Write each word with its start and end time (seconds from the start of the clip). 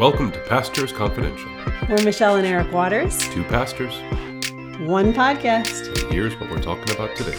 Welcome 0.00 0.32
to 0.32 0.38
Pastors 0.44 0.92
Confidential. 0.92 1.50
We're 1.86 2.02
Michelle 2.02 2.36
and 2.36 2.46
Eric 2.46 2.72
Waters, 2.72 3.18
Two 3.34 3.44
pastors, 3.44 3.92
one 4.88 5.12
podcast. 5.12 5.88
and 5.88 6.10
here's 6.10 6.32
what 6.40 6.48
we're 6.48 6.62
talking 6.62 6.90
about 6.94 7.14
today. 7.16 7.36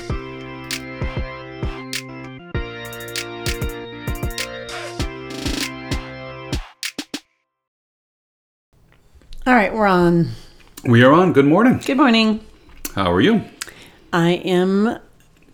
All 9.47 9.55
right, 9.55 9.73
we're 9.73 9.87
on. 9.87 10.29
We 10.83 11.03
are 11.03 11.13
on. 11.13 11.33
Good 11.33 11.45
morning. 11.45 11.79
Good 11.83 11.97
morning. 11.97 12.45
How 12.93 13.11
are 13.11 13.21
you? 13.21 13.43
I 14.13 14.33
am 14.33 14.99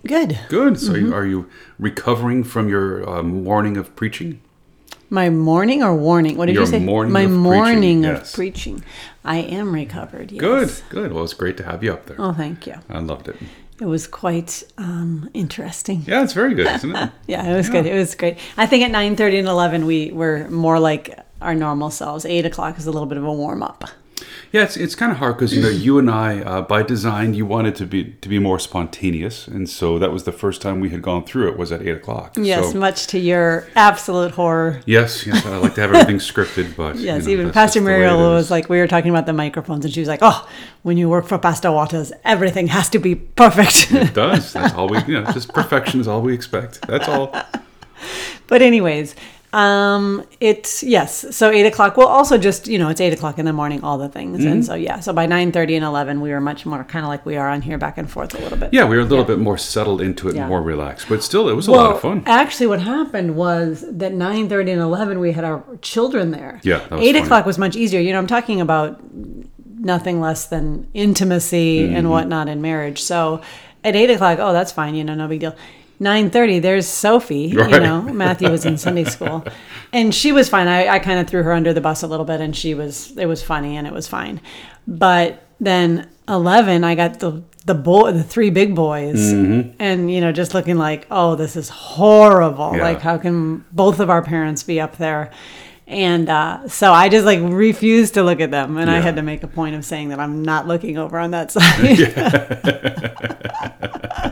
good. 0.05 0.37
Good. 0.49 0.77
So, 0.77 0.93
you, 0.95 1.13
are 1.13 1.25
you 1.25 1.49
recovering 1.79 2.43
from 2.43 2.67
your 2.67 3.09
uh, 3.09 3.23
morning 3.23 3.77
of 3.77 3.95
preaching? 3.95 4.41
My 5.09 5.29
morning 5.29 5.83
or 5.83 5.95
warning? 5.95 6.35
What 6.37 6.47
did 6.47 6.55
Your 6.55 6.63
you 6.65 6.69
say? 6.69 6.79
morning 6.79 7.13
My 7.13 7.21
of 7.21 7.27
preaching, 7.29 7.41
morning 7.43 8.05
of 8.05 8.15
yes. 8.17 8.35
preaching. 8.35 8.83
I 9.23 9.37
am 9.37 9.73
recovered. 9.73 10.31
Yes. 10.31 10.39
Good. 10.41 10.71
Good. 10.89 11.13
Well, 11.13 11.23
it's 11.23 11.33
great 11.33 11.55
to 11.57 11.63
have 11.63 11.83
you 11.83 11.93
up 11.93 12.05
there. 12.07 12.17
Oh, 12.19 12.33
thank 12.33 12.67
you. 12.67 12.75
I 12.89 12.99
loved 12.99 13.27
it. 13.29 13.37
It 13.79 13.85
was 13.85 14.07
quite 14.07 14.63
um, 14.77 15.29
interesting. 15.33 16.03
Yeah, 16.07 16.23
it's 16.23 16.33
very 16.33 16.55
good, 16.55 16.67
isn't 16.67 16.95
it? 16.95 17.11
Yeah, 17.27 17.45
it 17.47 17.55
was 17.55 17.67
Yeah. 17.67 17.73
good. 17.73 17.85
It 17.85 17.93
was 17.93 18.15
great. 18.15 18.37
I 18.57 18.65
think 18.65 18.83
at 18.83 18.91
nine 18.91 19.15
thirty 19.15 19.37
and 19.37 19.47
eleven 19.47 19.85
we 19.85 20.11
were 20.11 20.49
more 20.49 20.79
like 20.79 21.17
our 21.41 21.53
normal 21.55 21.89
selves. 21.91 22.25
Eight 22.25 22.45
o'clock 22.45 22.77
is 22.77 22.87
a 22.87 22.91
little 22.91 23.05
bit 23.07 23.17
of 23.17 23.23
a 23.23 23.31
warm 23.31 23.61
up. 23.63 23.85
Yeah, 24.51 24.63
it's, 24.63 24.77
it's 24.77 24.95
kind 24.95 25.11
of 25.11 25.17
hard 25.17 25.35
because 25.35 25.53
you 25.53 25.61
know 25.61 25.69
you 25.69 25.99
and 25.99 26.09
I, 26.09 26.39
uh, 26.41 26.61
by 26.61 26.81
design, 26.83 27.33
you 27.33 27.45
wanted 27.45 27.75
to 27.75 27.85
be 27.85 28.15
to 28.21 28.29
be 28.29 28.39
more 28.39 28.59
spontaneous, 28.59 29.47
and 29.47 29.69
so 29.69 29.99
that 29.99 30.11
was 30.11 30.23
the 30.23 30.31
first 30.31 30.61
time 30.61 30.79
we 30.79 30.89
had 30.89 31.01
gone 31.01 31.23
through 31.25 31.49
it 31.49 31.57
was 31.57 31.71
at 31.71 31.81
eight 31.81 31.97
o'clock. 31.97 32.35
Yes, 32.37 32.71
So, 32.71 32.79
much 32.79 33.07
to 33.07 33.19
your 33.19 33.67
absolute 33.75 34.31
horror. 34.31 34.81
yes, 34.85 35.25
yes. 35.27 35.45
I 35.45 35.57
like 35.57 35.75
to 35.75 35.81
have 35.81 35.93
everything 35.93 36.17
scripted, 36.17 36.75
but 36.75 36.95
Yes, 36.99 37.23
you 37.23 37.27
know, 37.27 37.33
even 37.33 37.45
that's 37.47 37.53
Pastor 37.55 37.79
just 37.79 37.85
the 37.85 37.91
way 37.91 37.95
it 37.95 37.99
Muriel 38.07 38.33
was 38.33 38.49
like, 38.49 38.69
we 38.69 38.79
were 38.79 38.87
talking 38.87 39.09
about 39.09 39.25
the 39.25 39.33
microphones, 39.33 39.83
and 39.85 39.93
she 39.93 39.99
was 39.99 40.09
like, 40.09 40.19
"Oh, 40.21 40.47
when 40.83 40.97
you 40.97 41.09
work 41.09 41.25
for 41.25 41.37
Pastor 41.37 41.71
Waters, 41.71 42.11
everything 42.23 42.67
has 42.67 42.89
to 42.89 42.99
be 42.99 43.15
perfect." 43.15 43.91
It 43.91 44.13
does. 44.23 44.53
That's 44.53 44.73
all 44.73 44.87
we, 44.87 44.99
you 45.07 45.21
know, 45.21 45.31
just 45.31 45.53
perfection 45.53 45.99
is 45.99 46.07
all 46.07 46.21
we 46.21 46.33
expect. 46.33 46.87
That's 46.87 47.07
all. 47.07 47.33
but 48.47 48.61
anyways, 48.61 49.15
um, 49.57 50.23
it's 50.39 50.83
yes. 50.83 51.35
So 51.35 51.49
eight 51.49 51.65
o'clock. 51.65 51.97
Well, 51.97 52.07
also 52.07 52.37
just 52.37 52.67
you 52.67 52.77
know, 52.77 52.89
it's 52.89 53.01
eight 53.01 53.13
o'clock 53.13 53.39
in 53.39 53.45
the 53.45 53.53
morning. 53.53 53.83
All 53.83 53.97
the 53.97 54.07
things, 54.09 54.39
Mm-hmm. 54.39 54.47
and 54.51 54.65
so 54.65 54.75
yeah. 54.75 54.99
So 54.99 55.13
by 55.13 55.25
nine 55.25 55.51
thirty 55.51 55.75
and 55.75 55.83
eleven, 55.83 56.21
we 56.21 56.29
were 56.29 56.39
much 56.41 56.65
more 56.65 56.83
kind 56.83 57.03
of 57.05 57.09
like 57.09 57.25
we 57.25 57.37
are 57.37 57.49
on 57.49 57.61
here, 57.61 57.77
back 57.77 57.97
and 57.97 58.09
forth 58.09 58.35
a 58.35 58.37
little 58.39 58.57
bit. 58.57 58.69
Yeah, 58.71 58.85
we 58.85 58.95
were 58.97 59.01
a 59.01 59.05
little 59.05 59.25
bit 59.25 59.39
more 59.39 59.57
settled 59.57 59.99
into 60.01 60.29
it, 60.29 60.35
Yeah. 60.35 60.47
more 60.47 60.61
relaxed, 60.61 61.09
but 61.09 61.23
still, 61.23 61.49
it 61.49 61.53
was 61.55 61.67
a 61.67 61.71
lot 61.71 61.91
of 61.95 62.01
fun. 62.01 62.23
Actually, 62.27 62.67
what 62.67 62.81
happened 62.81 63.35
was 63.35 63.83
that 63.89 64.13
nine 64.13 64.47
thirty 64.47 64.71
and 64.71 64.81
eleven, 64.81 65.19
we 65.19 65.31
had 65.31 65.43
our 65.43 65.63
children 65.81 66.31
there. 66.31 66.59
Yeah, 66.63 66.79
that 66.79 66.91
was 66.91 67.01
eight 67.01 67.13
funny. 67.13 67.25
o'clock 67.25 67.45
was 67.45 67.57
much 67.57 67.75
easier. 67.75 67.99
You 67.99 68.13
know, 68.13 68.19
I'm 68.19 68.27
talking 68.27 68.61
about 68.61 68.99
nothing 69.79 70.19
less 70.21 70.45
than 70.47 70.87
intimacy 70.93 71.79
Mm-hmm. 71.81 71.95
and 71.95 72.09
whatnot 72.09 72.47
in 72.47 72.61
marriage. 72.61 73.01
So 73.01 73.41
at 73.83 73.95
eight 73.95 74.09
o'clock, 74.09 74.37
oh, 74.39 74.53
that's 74.53 74.71
fine. 74.71 74.93
You 74.95 75.03
know, 75.03 75.15
no 75.15 75.27
big 75.27 75.39
deal. 75.39 75.55
Nine 75.99 76.29
thirty, 76.29 76.59
there's 76.59 76.85
Sophie. 76.87 77.47
You 77.47 77.67
know, 77.79 78.01
Matthew 78.01 78.49
was 78.51 78.65
in 78.65 78.77
Sunday 78.77 79.03
school, 79.05 79.43
and 79.93 80.13
she 80.13 80.31
was 80.31 80.47
fine. 80.47 80.67
I, 80.67 80.87
I 80.87 80.99
kind 80.99 81.19
of 81.19 81.27
threw 81.27 81.41
her 81.43 81.53
under 81.53 81.73
the 81.73 81.81
bus 81.81 82.03
a 82.03 82.07
little 82.07 82.25
bit, 82.25 82.39
and 82.39 82.55
she 82.55 82.73
was. 82.75 83.17
It 83.17 83.25
was 83.25 83.41
funny, 83.41 83.77
and 83.77 83.87
it 83.87 83.93
was 83.93 84.07
fine. 84.07 84.39
But 84.87 85.43
then 85.59 86.07
eleven, 86.29 86.83
I 86.83 86.93
got 86.95 87.19
the 87.19 87.41
the 87.65 87.73
boy, 87.73 88.11
the 88.11 88.23
three 88.23 88.49
big 88.51 88.75
boys, 88.75 89.17
Mm-hmm. 89.17 89.71
and 89.79 90.11
you 90.11 90.21
know, 90.21 90.31
just 90.31 90.53
looking 90.53 90.77
like, 90.77 91.07
oh, 91.09 91.35
this 91.35 91.55
is 91.55 91.69
horrible. 91.69 92.75
Yeah. 92.77 92.83
Like, 92.83 93.01
how 93.01 93.17
can 93.17 93.65
both 93.71 93.99
of 93.99 94.09
our 94.09 94.21
parents 94.21 94.63
be 94.63 94.79
up 94.79 94.97
there? 94.97 95.31
And 95.87 96.27
uh, 96.27 96.67
so 96.67 96.91
I 96.91 97.07
just 97.07 97.25
like 97.25 97.39
refused 97.41 98.15
to 98.15 98.23
look 98.23 98.41
at 98.41 98.51
them, 98.51 98.77
and 98.77 98.91
I 98.91 98.99
had 98.99 99.15
to 99.15 99.21
make 99.21 99.41
a 99.43 99.47
point 99.47 99.73
of 99.75 99.85
saying 99.85 100.09
that 100.09 100.19
I'm 100.19 100.43
not 100.43 100.67
looking 100.67 100.97
over 100.97 101.17
on 101.17 101.31
that 101.31 101.49
side. 101.53 102.13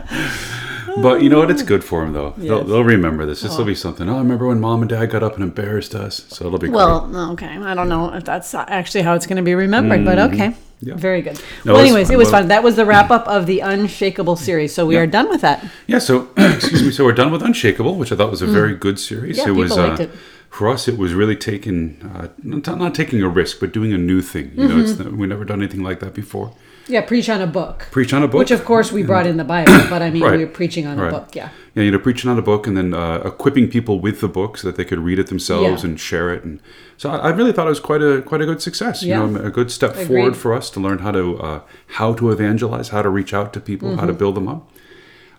But 0.98 1.22
you 1.22 1.28
know 1.28 1.40
what? 1.40 1.50
It's 1.50 1.62
good 1.62 1.84
for 1.84 2.00
them, 2.00 2.14
though. 2.14 2.32
They'll, 2.38 2.64
they'll 2.64 2.82
remember 2.84 3.26
this. 3.26 3.42
This 3.42 3.56
will 3.58 3.66
be 3.66 3.74
something. 3.74 4.08
Oh, 4.08 4.16
I 4.16 4.18
remember 4.18 4.46
when 4.46 4.60
mom 4.60 4.80
and 4.80 4.88
dad 4.88 5.10
got 5.10 5.22
up 5.22 5.34
and 5.34 5.42
embarrassed 5.42 5.94
us. 5.94 6.24
So 6.28 6.46
it'll 6.46 6.58
be 6.58 6.70
well, 6.70 7.14
okay, 7.32 7.48
I 7.58 7.74
don't 7.74 7.88
know 7.88 8.14
if 8.14 8.24
that's 8.24 8.54
actually 8.54 9.02
how 9.02 9.14
it's 9.14 9.26
going 9.26 9.36
to 9.36 9.42
be 9.42 9.54
remembered, 9.54 10.04
but 10.04 10.18
okay. 10.18 10.54
Yeah. 10.80 10.94
Very 10.94 11.22
good. 11.22 11.40
No, 11.64 11.72
well, 11.72 11.80
anyways, 11.82 12.08
fun. 12.08 12.14
it 12.14 12.18
was 12.18 12.26
Well- 12.30 12.40
fun. 12.42 12.48
That 12.48 12.62
was 12.62 12.76
the 12.76 12.84
wrap 12.84 13.10
up 13.10 13.26
of 13.26 13.46
the 13.46 13.60
Unshakable 13.60 14.36
series. 14.36 14.74
So 14.74 14.84
we 14.86 14.94
Yeah. 14.94 15.00
are 15.00 15.06
done 15.06 15.28
with 15.30 15.40
that. 15.40 15.64
Yeah. 15.86 15.98
So 15.98 16.28
excuse 16.36 16.82
me. 16.82 16.90
So 16.90 17.04
we're 17.04 17.12
done 17.12 17.30
with 17.32 17.42
Unshakable, 17.42 17.96
which 17.96 18.12
I 18.12 18.16
thought 18.16 18.30
was 18.30 18.42
a 18.42 18.46
very 18.46 18.74
good 18.74 18.98
series. 19.00 19.36
Mm. 19.38 19.42
Yeah, 19.46 19.48
it 19.48 19.54
was 19.56 19.70
people 19.72 19.88
liked 19.88 20.00
uh, 20.00 20.04
it. 20.04 20.10
for 20.50 20.68
us. 20.68 20.86
It 20.88 20.98
was 20.98 21.14
really 21.14 21.36
taking 21.36 21.96
uh, 22.14 22.28
not, 22.42 22.78
not 22.78 22.94
taking 22.94 23.22
a 23.22 23.28
risk, 23.28 23.58
but 23.60 23.72
doing 23.72 23.92
a 23.94 23.98
new 23.98 24.20
thing. 24.20 24.52
You 24.54 24.68
know, 24.68 24.78
it's 24.78 24.92
Mm-hmm. 24.92 25.16
we've 25.16 25.28
never 25.30 25.44
done 25.44 25.60
anything 25.62 25.82
like 25.82 26.00
that 26.00 26.12
before. 26.14 26.52
Yeah, 26.88 27.00
preach 27.00 27.28
on 27.28 27.40
a 27.40 27.46
book. 27.48 27.88
Preach 27.90 28.12
on 28.12 28.22
a 28.22 28.28
book, 28.28 28.38
Which, 28.38 28.50
of 28.52 28.64
course, 28.64 28.92
we 28.92 29.02
brought 29.02 29.26
in 29.26 29.36
the 29.38 29.44
Bible, 29.44 29.72
but 29.90 30.02
I 30.02 30.10
mean, 30.10 30.22
Right. 30.22 30.38
we 30.38 30.44
were 30.44 30.50
preaching 30.50 30.86
on 30.86 30.98
a 31.00 31.10
book. 31.10 31.34
Yeah. 31.34 31.48
Yeah, 31.74 31.82
you 31.82 31.90
know, 31.90 31.98
preaching 31.98 32.30
on 32.30 32.38
a 32.38 32.42
book 32.42 32.66
and 32.66 32.76
then 32.76 32.94
uh, 32.94 33.22
equipping 33.24 33.68
people 33.68 33.98
with 34.00 34.20
the 34.20 34.28
book 34.28 34.56
so 34.56 34.68
that 34.68 34.76
they 34.76 34.84
could 34.84 35.00
read 35.00 35.18
it 35.18 35.26
themselves 35.26 35.82
Yeah. 35.82 35.88
and 35.90 35.98
share 36.00 36.32
it. 36.32 36.44
And 36.44 36.60
so 36.96 37.10
I, 37.10 37.16
I 37.16 37.28
really 37.30 37.52
thought 37.52 37.66
it 37.66 37.70
was 37.70 37.80
quite 37.80 38.02
a 38.02 38.22
quite 38.22 38.40
a 38.40 38.46
good 38.46 38.62
success. 38.62 39.02
Yeah. 39.02 39.24
You 39.24 39.32
know, 39.32 39.44
a 39.44 39.50
good 39.50 39.70
step 39.70 39.92
Agreed. 39.92 40.06
forward 40.06 40.36
for 40.36 40.54
us 40.54 40.70
to 40.70 40.80
learn 40.80 40.98
how 41.00 41.10
to 41.10 41.38
uh, 41.38 41.60
how 41.98 42.14
to 42.14 42.30
evangelize, 42.30 42.88
how 42.90 43.02
to 43.02 43.08
reach 43.10 43.34
out 43.34 43.52
to 43.54 43.60
people, 43.60 43.96
how 43.96 44.06
to 44.06 44.12
Mm-hmm. 44.12 44.18
build 44.18 44.34
them 44.36 44.48
up. 44.48 44.70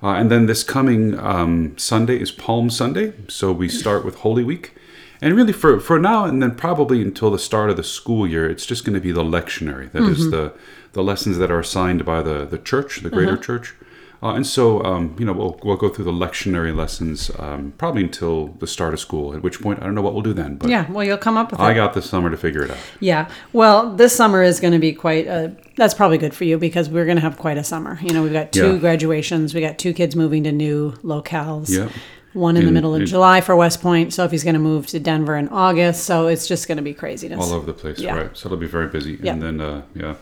Uh, 0.03 0.09
and 0.19 0.29
then 0.29 0.45
this 0.45 0.63
coming 0.63 1.17
um, 1.17 1.75
Sunday 1.77 2.17
is 2.21 2.31
Palm 2.31 2.69
Sunday, 2.69 3.13
so 3.29 3.51
we 3.51 3.67
start 3.69 4.05
with 4.05 4.15
Holy 4.17 4.43
Week. 4.43 4.73
And 5.21 5.35
really, 5.35 5.53
for, 5.53 5.79
for 5.79 5.97
now 5.99 6.25
and 6.25 6.41
then 6.43 6.55
probably 6.55 7.01
until 7.01 7.31
the 7.31 7.39
start 7.39 7.69
of 7.69 7.77
the 7.77 7.83
school 7.83 8.27
year, 8.27 8.49
it's 8.49 8.65
just 8.65 8.85
going 8.85 8.93
to 8.93 8.99
be 9.01 9.11
the 9.11 9.23
lectionary. 9.23 9.91
That 9.91 10.03
is 10.03 10.19
Mm-hmm. 10.21 10.29
the 10.31 10.53
the 10.93 11.03
lessons 11.03 11.37
that 11.37 11.51
are 11.51 11.59
assigned 11.59 12.03
by 12.05 12.21
the, 12.23 12.45
the 12.45 12.57
church, 12.57 13.01
the 13.01 13.09
greater 13.09 13.33
Uh-huh. 13.33 13.41
church. 13.41 13.75
Uh, 14.23 14.33
and 14.33 14.47
so, 14.47 14.83
um, 14.83 15.15
you 15.19 15.25
know, 15.25 15.33
we'll, 15.33 15.59
we'll 15.63 15.75
go 15.77 15.89
through 15.89 16.05
the 16.05 16.11
lectionary 16.11 16.75
lessons 16.75 17.29
um, 17.37 17.71
probably 17.77 18.01
until 18.03 18.47
the 18.59 18.65
start 18.65 18.95
of 18.95 18.99
school, 18.99 19.35
at 19.35 19.43
which 19.43 19.61
point 19.61 19.79
I 19.79 19.83
don't 19.85 19.93
know 19.93 20.01
what 20.01 20.13
we'll 20.13 20.23
do 20.23 20.33
then. 20.33 20.55
But 20.55 20.71
Yeah. 20.71 20.89
Well, 20.91 21.05
you'll 21.05 21.19
come 21.19 21.37
up 21.37 21.51
with 21.51 21.59
I 21.59 21.71
it. 21.71 21.75
got 21.75 21.93
this 21.93 22.09
summer 22.09 22.31
to 22.31 22.37
figure 22.37 22.63
it 22.63 22.71
out. 22.71 22.77
Yeah. 22.99 23.29
Well, 23.53 23.95
this 23.95 24.15
summer 24.15 24.41
is 24.41 24.59
going 24.59 24.73
to 24.73 24.79
be 24.79 24.91
quite. 24.91 25.27
A, 25.27 25.55
that's 25.75 25.93
probably 25.93 26.17
good 26.17 26.33
for 26.33 26.45
you 26.45 26.57
because 26.57 26.89
we're 26.89 27.05
going 27.05 27.17
to 27.17 27.21
have 27.21 27.37
quite 27.37 27.59
a 27.59 27.63
summer. 27.63 27.99
You 28.01 28.11
know, 28.11 28.23
we've 28.23 28.33
got 28.33 28.51
two 28.51 28.73
Yeah. 28.73 28.79
graduations. 28.79 29.53
We 29.53 29.61
got 29.61 29.77
two 29.77 29.93
kids 29.93 30.15
moving 30.15 30.45
to 30.45 30.51
new 30.51 30.93
locales. 31.03 31.69
Yep. 31.69 31.91
One 32.37 32.55
in, 32.55 32.65
the 32.65 32.71
middle 32.71 32.93
of 32.95 33.01
in- 33.01 33.07
July 33.07 33.41
for 33.41 33.55
West 33.55 33.81
Point. 33.81 34.13
Sophie's 34.13 34.43
going 34.43 34.53
to 34.53 34.59
move 34.59 34.87
to 34.87 34.99
Denver 34.99 35.35
in 35.35 35.49
August. 35.49 36.03
So 36.05 36.27
it's 36.27 36.47
just 36.47 36.67
going 36.67 36.77
to 36.77 36.83
be 36.83 36.93
craziness. 36.93 37.39
All 37.39 37.53
over 37.53 37.65
the 37.65 37.73
place, 37.73 37.99
Yeah. 37.99 38.15
right? 38.15 38.37
So 38.37 38.47
it'll 38.47 38.57
be 38.57 38.67
very 38.67 38.87
busy. 38.87 39.17
Yeah. 39.21 39.33
And 39.33 39.41
then, 39.41 39.59
uh, 39.61 39.81
yeah. 39.95 40.15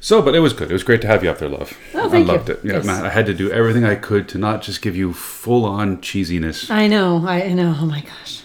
So, 0.00 0.22
but 0.22 0.34
it 0.34 0.40
was 0.40 0.52
good. 0.52 0.70
It 0.70 0.72
was 0.72 0.84
great 0.84 1.00
to 1.02 1.06
have 1.08 1.24
you 1.24 1.30
up 1.30 1.38
there, 1.38 1.48
love. 1.48 1.76
Oh, 1.94 2.08
thank 2.08 2.14
I 2.14 2.18
you. 2.18 2.24
loved 2.24 2.50
it. 2.50 2.60
Yeah, 2.62 2.74
Yes. 2.74 2.88
I 2.88 3.08
had 3.08 3.26
to 3.26 3.34
do 3.34 3.50
everything 3.50 3.84
I 3.84 3.94
could 3.96 4.28
to 4.28 4.38
not 4.38 4.62
just 4.62 4.80
give 4.82 4.94
you 4.96 5.12
full 5.12 5.64
on 5.64 5.98
cheesiness. 5.98 6.70
I 6.70 6.86
know. 6.86 7.26
I 7.26 7.52
know. 7.52 7.74
Oh 7.80 7.86
my 7.86 8.00
gosh. 8.02 8.42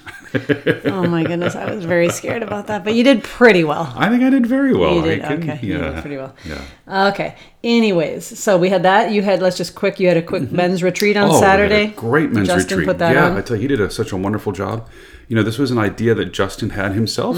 Oh 0.85 1.07
my 1.07 1.23
goodness. 1.23 1.55
I 1.55 1.73
was 1.73 1.85
very 1.85 2.09
scared 2.09 2.44
about 2.44 2.67
that. 2.67 2.83
But 2.83 2.94
you 2.95 3.03
did 3.03 3.23
pretty 3.23 3.63
well. 3.63 3.91
I 3.95 4.09
think 4.09 4.23
I 4.23 4.29
did 4.29 4.45
very 4.45 4.73
well. 4.75 4.95
You 4.95 5.01
did, 5.03 5.21
couldn't- 5.23 5.49
okay, 5.49 5.66
you 5.66 5.77
Yeah. 5.77 5.91
did 5.91 6.01
pretty 6.01 6.17
well. 6.17 6.35
Yeah. 6.45 7.07
Okay. 7.09 7.35
Anyways, 7.63 8.38
so 8.38 8.57
we 8.57 8.69
had 8.69 8.83
that. 8.83 9.11
You 9.11 9.22
had 9.22 9.41
let's 9.41 9.57
just 9.57 9.73
quick. 9.75 9.99
You 9.99 10.07
had 10.07 10.17
a 10.17 10.22
quick 10.22 10.51
men's 10.51 10.83
retreat 10.83 11.16
on 11.16 11.23
Oh, 11.25 11.27
we 11.27 11.33
had 11.33 11.38
a 11.38 11.45
Saturday. 11.69 11.88
great 11.95 12.31
men's 12.31 12.47
Justin 12.47 12.79
retreat. 12.79 12.88
put 12.88 12.97
that 12.99 13.13
yeah, 13.16 13.25
on. 13.29 13.38
I 13.38 13.41
tell 13.41 13.55
you, 13.55 13.61
he 13.61 13.67
did 13.67 13.79
a, 13.79 13.89
such 13.89 14.11
a 14.11 14.17
wonderful 14.17 14.51
job. 14.51 14.88
You 15.29 15.38
know, 15.38 15.43
this 15.43 15.57
was 15.57 15.72
an 15.72 15.77
idea 15.77 16.13
that 16.16 16.33
Justin 16.33 16.72
had 16.72 16.91
himself 16.91 17.38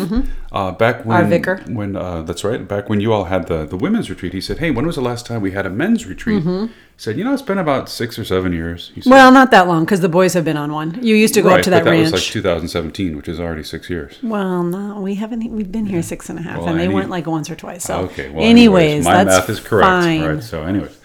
uh, 0.51 0.71
back 0.71 1.05
when 1.05 1.15
Mm-hmm. 1.17 1.23
Our 1.23 1.29
vicar. 1.29 1.61
When 1.67 1.95
uh, 1.95 2.23
that's 2.23 2.43
right, 2.43 2.67
back 2.67 2.89
when 2.89 2.99
you 2.99 3.13
all 3.13 3.25
had 3.25 3.47
the 3.47 3.65
the 3.65 3.77
women's 3.77 4.09
retreat. 4.09 4.33
He 4.33 4.41
said, 4.41 4.57
"Hey, 4.57 4.71
when 4.71 4.87
was 4.87 4.95
the 4.95 5.01
last 5.01 5.25
time 5.27 5.41
we 5.41 5.51
had 5.51 5.65
a 5.67 5.69
men's 5.69 6.07
retreat?" 6.07 6.41
He 6.43 6.69
said, 6.97 7.17
"You 7.17 7.23
know, 7.23 7.33
it's 7.33 7.41
been 7.41 7.57
about 7.57 7.89
six 7.89 8.17
or 8.17 8.23
seven 8.23 8.53
years." 8.53 8.91
Said. 8.95 9.05
Well, 9.11 9.31
not 9.31 9.51
that 9.51 9.67
long 9.67 9.83
because 9.85 9.99
the 10.01 10.09
boys 10.09 10.33
have 10.33 10.45
been 10.45 10.57
on 10.57 10.71
one. 10.71 10.97
You 11.03 11.15
used 11.15 11.33
to 11.35 11.41
go 11.41 11.49
right, 11.49 11.59
up 11.59 11.63
to 11.65 11.69
but 11.71 11.77
that 11.77 11.83
that 11.85 11.89
ranch. 11.91 12.11
was 12.11 12.13
like 12.13 12.31
2017, 12.31 13.15
which 13.17 13.27
is 13.27 13.39
already 13.39 13.63
six 13.63 13.89
years. 13.89 14.17
well, 14.23 14.63
no, 14.63 14.99
we 15.01 15.15
haven't. 15.15 15.49
We've 15.51 15.71
been 15.71 15.85
here 15.85 16.01
six 16.01 16.29
and 16.29 16.39
a 16.39 16.41
half, 16.41 16.59
Well, 16.59 16.69
and 16.69 16.79
they 16.79 16.85
any- 16.85 16.93
went 16.93 17.09
like 17.09 17.25
once 17.27 17.49
or 17.49 17.55
twice. 17.55 17.83
So, 17.83 17.99
Okay. 18.01 18.29
Well, 18.29 18.43
anyways, 18.45 19.05
my 19.05 19.23
that's 19.23 19.39
math 19.41 19.49
is 19.49 19.59
correct. 19.59 19.85
Fine. 19.87 20.21
Right. 20.23 20.43
So, 20.43 20.63
anyways. 20.63 20.97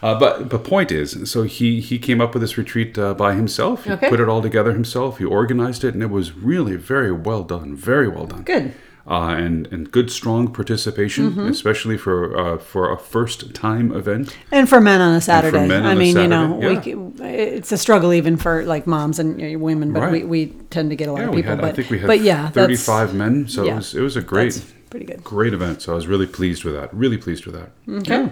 Uh, 0.00 0.16
but 0.16 0.50
the 0.50 0.58
point 0.60 0.92
is, 0.92 1.28
so 1.30 1.42
he 1.42 1.80
he 1.80 1.98
came 1.98 2.20
up 2.20 2.32
with 2.32 2.40
this 2.40 2.56
retreat 2.56 2.96
uh, 2.98 3.14
by 3.14 3.34
himself. 3.34 3.84
He 3.84 3.90
Okay. 3.90 4.08
put 4.08 4.20
it 4.20 4.28
all 4.28 4.40
together 4.40 4.72
himself. 4.72 5.18
He 5.18 5.24
organized 5.24 5.82
it, 5.82 5.92
and 5.94 6.02
it 6.02 6.10
was 6.10 6.36
really 6.36 6.76
very 6.76 7.10
well 7.10 7.42
done. 7.42 7.74
Very 7.74 8.06
well 8.08 8.26
done. 8.26 8.42
Good. 8.42 8.74
Uh, 9.10 9.34
and 9.38 9.66
and 9.72 9.90
good 9.90 10.10
strong 10.10 10.52
participation, 10.52 11.30
Mm-hmm. 11.30 11.48
especially 11.48 11.96
for 11.96 12.36
uh, 12.36 12.58
for 12.58 12.92
a 12.92 12.98
first 12.98 13.54
time 13.54 13.90
event. 13.90 14.36
And 14.52 14.68
for 14.68 14.80
men 14.82 15.00
on 15.00 15.14
a 15.14 15.20
Saturday. 15.22 15.66
men 15.66 15.86
I 15.86 15.92
on 15.92 15.96
a 15.96 15.98
mean, 15.98 16.16
you 16.16 16.28
know, 16.28 16.60
Saturday, 16.60 16.94
we, 16.94 17.24
it's 17.24 17.72
a 17.72 17.78
struggle 17.78 18.12
even 18.12 18.36
for 18.36 18.64
like 18.64 18.86
moms 18.86 19.18
and 19.18 19.40
you 19.40 19.52
know, 19.52 19.64
women, 19.64 19.92
but 19.94 20.12
we, 20.12 20.18
Right. 20.18 20.28
we 20.28 20.46
tend 20.68 20.90
to 20.90 20.96
get 20.96 21.08
a 21.08 21.12
lot 21.12 21.20
Yeah, 21.22 21.28
of 21.28 21.34
people. 21.34 21.50
had 21.52 21.60
but 21.62 21.70
I 21.70 21.72
think 21.72 21.88
we 21.90 21.98
had 22.00 22.06
but 22.06 22.20
yeah, 22.20 22.50
35 22.50 23.14
men, 23.14 23.48
so 23.48 23.64
yeah, 23.64 23.72
it 23.72 23.76
was 23.76 23.94
it 23.94 24.02
was 24.02 24.16
a 24.16 24.22
great 24.22 24.62
pretty 24.90 25.06
good. 25.06 25.24
great 25.24 25.54
event. 25.54 25.80
So 25.80 25.92
I 25.92 25.96
was 25.96 26.06
really 26.06 26.26
pleased 26.26 26.64
with 26.64 26.74
that. 26.74 26.92
Really 26.92 27.16
pleased 27.16 27.46
with 27.46 27.54
that. 27.54 27.70
Okay. 28.00 28.30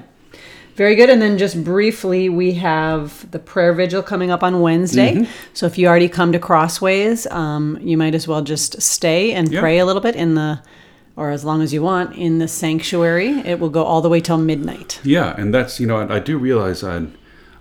Very 0.76 0.94
good. 0.94 1.08
And 1.08 1.23
then 1.23 1.38
just 1.38 1.64
briefly, 1.64 2.28
we 2.28 2.52
have 2.52 3.31
the 3.31 3.38
prayer 3.38 3.73
vigil 3.73 4.02
coming 4.02 4.31
up 4.31 4.43
on 4.43 4.61
Wednesday. 4.61 5.14
Mm-hmm. 5.14 5.32
So 5.55 5.64
if 5.64 5.78
you 5.78 5.87
already 5.87 6.08
come 6.08 6.32
to 6.32 6.38
Crossways, 6.38 7.26
um, 7.28 7.78
you 7.81 7.96
might 7.96 8.14
as 8.14 8.28
well 8.28 8.43
just 8.43 8.81
stay 8.82 9.32
and 9.32 9.50
pray 9.50 9.78
a 9.78 9.87
little 9.87 10.02
bit 10.02 10.14
in 10.14 10.34
the, 10.34 10.61
or 11.17 11.31
as 11.31 11.46
long 11.46 11.62
as 11.62 11.73
you 11.73 11.82
want, 11.82 12.14
in 12.14 12.40
the 12.40 12.46
sanctuary. 12.46 13.31
It 13.40 13.58
will 13.58 13.70
go 13.70 13.84
all 13.84 14.02
the 14.02 14.11
way 14.11 14.20
till 14.20 14.37
midnight. 14.37 15.00
Yeah, 15.02 15.34
and 15.40 15.52
that's 15.52 15.81
you 15.81 15.87
know 15.87 15.96
I, 15.96 16.17
I 16.17 16.19
do 16.19 16.37
realize 16.37 16.84
I, 16.84 17.06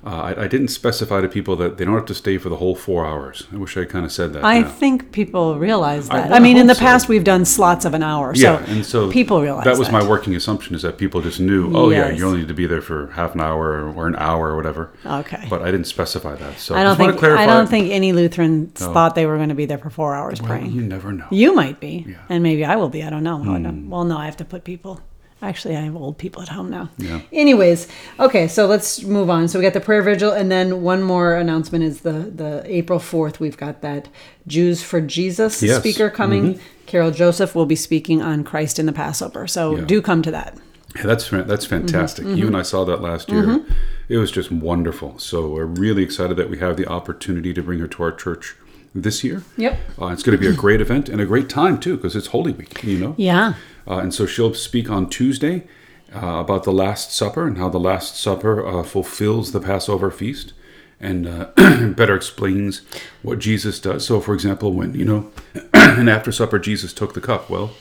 uh, 0.06 0.10
I 0.36 0.44
I 0.44 0.48
didn't 0.48 0.68
specify 0.70 1.22
to 1.22 1.28
people 1.28 1.56
that 1.58 1.78
they 1.78 1.86
don't 1.86 1.96
have 1.96 2.06
to 2.06 2.14
stay 2.14 2.38
for 2.38 2.50
the 2.50 2.58
whole 2.58 2.76
four 2.76 3.06
hours. 3.06 3.48
I 3.52 3.58
wish 3.58 3.76
I 3.78 3.86
kind 3.86 4.06
of 4.06 4.12
said 4.12 4.34
that. 4.34 4.44
I 4.44 4.60
now. 4.62 4.70
think 4.70 5.12
people 5.12 5.58
realize 5.58 6.08
that. 6.10 6.26
well, 6.26 6.34
I, 6.34 6.38
I 6.38 6.40
mean, 6.40 6.58
in 6.58 6.68
the 6.68 6.76
past, 6.76 7.08
we've 7.10 7.24
done 7.24 7.44
slots 7.46 7.86
of 7.86 7.94
an 7.94 8.04
hour. 8.04 8.34
Yeah, 8.36 8.64
so, 8.66 8.72
and 8.72 8.86
so 8.86 9.12
people 9.12 9.42
realize 9.42 9.66
that 9.66 9.78
was 9.78 9.88
that. 9.88 9.94
my 9.94 10.08
working 10.08 10.36
assumption 10.36 10.76
is 10.76 10.82
that 10.84 10.98
people 10.98 11.22
just 11.22 11.40
knew. 11.40 11.76
Oh 11.76 11.90
yeah, 11.90 12.10
you 12.10 12.26
only 12.26 12.40
need 12.40 12.48
to 12.50 12.54
be 12.54 12.68
there 12.68 12.82
for 12.82 13.08
half 13.12 13.34
an 13.36 13.42
hour 13.42 13.92
or, 13.94 14.08
an 14.08 14.16
hour 14.18 14.50
or 14.50 14.56
whatever. 14.56 14.92
Okay. 15.06 15.46
But 15.50 15.62
I 15.64 15.72
didn't 15.72 15.88
specify 15.88 16.36
that, 16.36 16.60
so 16.60 16.76
I 16.76 16.84
don't 16.84 16.98
think 16.98 17.14
to 17.14 17.18
clarify. 17.18 17.44
I 17.44 17.46
don't 17.48 17.68
think 17.68 17.92
any 17.92 18.14
Lutherans 18.14 18.80
thought 18.80 19.16
they 19.16 19.26
were 19.26 19.38
going 19.38 19.50
to 19.50 19.56
be 19.56 19.66
there 19.66 19.78
for 19.80 19.90
four 19.90 20.14
hours 20.16 20.40
Well, 20.42 20.50
praying. 20.50 20.72
you 20.72 20.82
never 20.82 21.12
know. 21.12 21.28
You 21.32 21.56
might 21.56 21.80
be, 21.80 22.06
Yeah. 22.08 22.16
and 22.30 22.44
maybe 22.44 22.64
I 22.64 22.76
will 22.76 22.90
be. 22.90 23.04
I 23.04 23.10
don't 23.10 23.24
know. 23.24 23.42
I 23.42 23.58
Hmm. 23.58 23.90
Well, 23.90 24.04
no, 24.04 24.18
I 24.18 24.26
have 24.26 24.38
to 24.38 24.46
put 24.46 24.64
people. 24.64 25.02
Actually, 25.46 25.76
I 25.78 25.82
have 25.82 25.96
old 25.96 26.18
people 26.18 26.42
at 26.42 26.50
home 26.50 26.70
now. 26.70 26.90
Yeah. 26.98 27.22
Anyways, 27.32 27.88
okay, 28.20 28.48
so 28.48 28.66
let's 28.66 29.04
move 29.04 29.30
on. 29.30 29.48
So 29.48 29.60
we 29.60 29.64
got 29.64 29.74
the 29.74 29.80
prayer 29.90 30.02
vigil, 30.02 30.32
and 30.32 30.52
then 30.52 30.82
one 30.82 31.02
more 31.04 31.36
announcement 31.36 31.84
is 31.84 32.02
the 32.02 32.14
the 32.42 32.64
April 32.66 33.00
fourth. 33.00 33.40
We've 33.40 33.58
got 33.58 33.82
that 33.82 34.08
Jews 34.48 34.82
for 34.84 35.00
Jesus 35.02 35.62
Yes. 35.62 35.72
Mm-hmm. 35.72 35.80
speaker 35.80 36.10
coming. 36.10 36.60
Carol 36.88 37.12
Joseph 37.12 37.56
will 37.56 37.66
be 37.66 37.76
speaking 37.76 38.22
on 38.22 38.44
Christ 38.44 38.80
in 38.80 38.86
the 38.86 38.94
Passover. 38.94 39.48
So 39.48 39.76
Yeah. 39.78 39.86
do 39.86 40.02
come 40.02 40.22
to 40.24 40.32
that. 40.32 40.58
Yeah, 40.96 41.04
that's 41.04 41.30
that's 41.30 41.66
Mm-hmm. 41.66 41.76
fantastic. 41.88 42.26
You 42.26 42.48
and 42.48 42.56
I 42.58 42.62
saw 42.64 42.86
that 42.86 43.02
last 43.02 43.30
year. 43.32 43.64
It 44.08 44.18
was 44.18 44.32
just 44.32 44.52
wonderful. 44.52 45.18
So 45.20 45.50
we're 45.50 45.66
really 45.66 46.04
excited 46.04 46.38
that 46.38 46.50
we 46.50 46.58
have 46.60 46.78
the 46.78 46.88
opportunity 46.88 47.54
to 47.54 47.62
bring 47.64 47.80
her 47.80 47.88
to 47.88 48.04
our 48.04 48.12
church 48.12 48.56
this 48.94 49.24
year. 49.24 49.44
Yep. 49.58 49.78
Uh, 50.02 50.08
it's 50.14 50.24
going 50.24 50.38
to 50.38 50.42
be 50.42 50.48
a 50.48 50.54
great 50.54 50.80
event 50.80 51.10
and 51.10 51.20
a 51.20 51.26
great 51.26 51.50
time 51.50 51.80
too, 51.80 51.96
because 51.98 52.16
it's 52.16 52.28
Holy 52.28 52.54
Week. 52.54 52.84
You 52.84 52.98
know. 53.00 53.14
Yeah. 53.18 53.54
Uh, 53.88 53.98
and 53.98 54.14
so 54.14 54.26
she'll 54.26 54.54
speak 54.54 54.90
on 54.90 55.10
Tuesday 55.10 55.68
uh, 56.14 56.38
about 56.40 56.64
the 56.64 56.72
Last 56.72 57.14
Supper 57.14 57.48
and 57.48 57.58
how 57.58 57.70
the 57.70 57.80
Last 57.80 58.18
Supper 58.18 58.66
uh, 58.66 58.84
fulfills 58.84 59.52
the 59.52 59.60
Passover 59.60 60.12
feast 60.12 60.54
and 61.00 61.28
uh, 61.28 61.46
better 61.96 62.16
explains 62.16 62.82
what 63.22 63.40
Jesus 63.40 63.80
does. 63.80 64.06
So, 64.06 64.20
for 64.20 64.34
example, 64.34 64.74
when, 64.74 64.94
you 64.94 65.06
know, 65.06 65.32
and 65.74 66.10
after 66.10 66.32
supper, 66.32 66.60
Jesus 66.60 66.94
took 66.94 67.14
the 67.14 67.22
cup. 67.22 67.50
Well, 67.50 67.72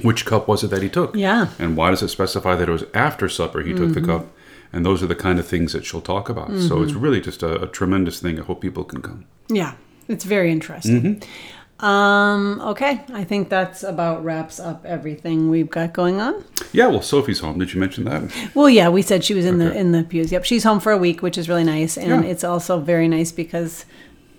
which 0.00 0.24
cup 0.24 0.46
was 0.46 0.62
it 0.62 0.68
that 0.68 0.82
he 0.82 0.88
took? 0.88 1.14
Yeah. 1.14 1.48
And 1.58 1.76
why 1.76 1.90
does 1.90 2.02
it 2.02 2.08
specify 2.08 2.54
that 2.56 2.68
it 2.68 2.72
was 2.72 2.84
after 2.94 3.28
supper 3.28 3.62
he 3.62 3.72
took 3.72 3.94
the 3.94 4.02
cup? 4.02 4.26
And 4.72 4.84
those 4.84 5.02
are 5.02 5.06
the 5.06 5.14
kind 5.14 5.38
of 5.38 5.46
things 5.46 5.72
that 5.72 5.84
she'll 5.84 6.02
talk 6.02 6.28
about. 6.28 6.58
So 6.58 6.82
it's 6.82 6.92
really 6.92 7.20
just 7.20 7.42
a, 7.42 7.62
a 7.62 7.66
tremendous 7.66 8.20
thing. 8.20 8.38
I 8.38 8.42
hope 8.42 8.60
people 8.60 8.84
can 8.84 9.00
come. 9.00 9.24
Yeah, 9.48 9.74
it's 10.06 10.24
very 10.24 10.52
interesting. 10.52 11.02
Mm-hmm. 11.02 11.28
Um, 11.80 12.60
okay, 12.62 13.02
I 13.12 13.24
think 13.24 13.50
that's 13.50 13.82
about 13.82 14.24
wraps 14.24 14.58
up 14.58 14.84
everything 14.86 15.50
we've 15.50 15.68
got 15.68 15.92
going 15.92 16.20
on. 16.20 16.42
Yeah, 16.72 16.86
well, 16.86 17.02
Sophie's 17.02 17.40
home. 17.40 17.58
Did 17.58 17.74
you 17.74 17.80
mention 17.80 18.04
that? 18.04 18.32
Well, 18.54 18.70
yeah, 18.70 18.88
we 18.88 19.02
said 19.02 19.24
she 19.24 19.34
was 19.34 19.44
in 19.44 19.58
the 19.58 19.74
in 19.76 19.92
the 19.92 20.02
pews. 20.02 20.32
Yep, 20.32 20.44
she's 20.44 20.64
home 20.64 20.80
for 20.80 20.92
a 20.92 20.98
week, 20.98 21.20
which 21.22 21.36
is 21.36 21.48
really 21.48 21.64
nice, 21.64 21.98
and 21.98 22.24
Yeah. 22.24 22.30
it's 22.30 22.44
also 22.44 22.80
very 22.80 23.08
nice 23.08 23.30
because 23.30 23.84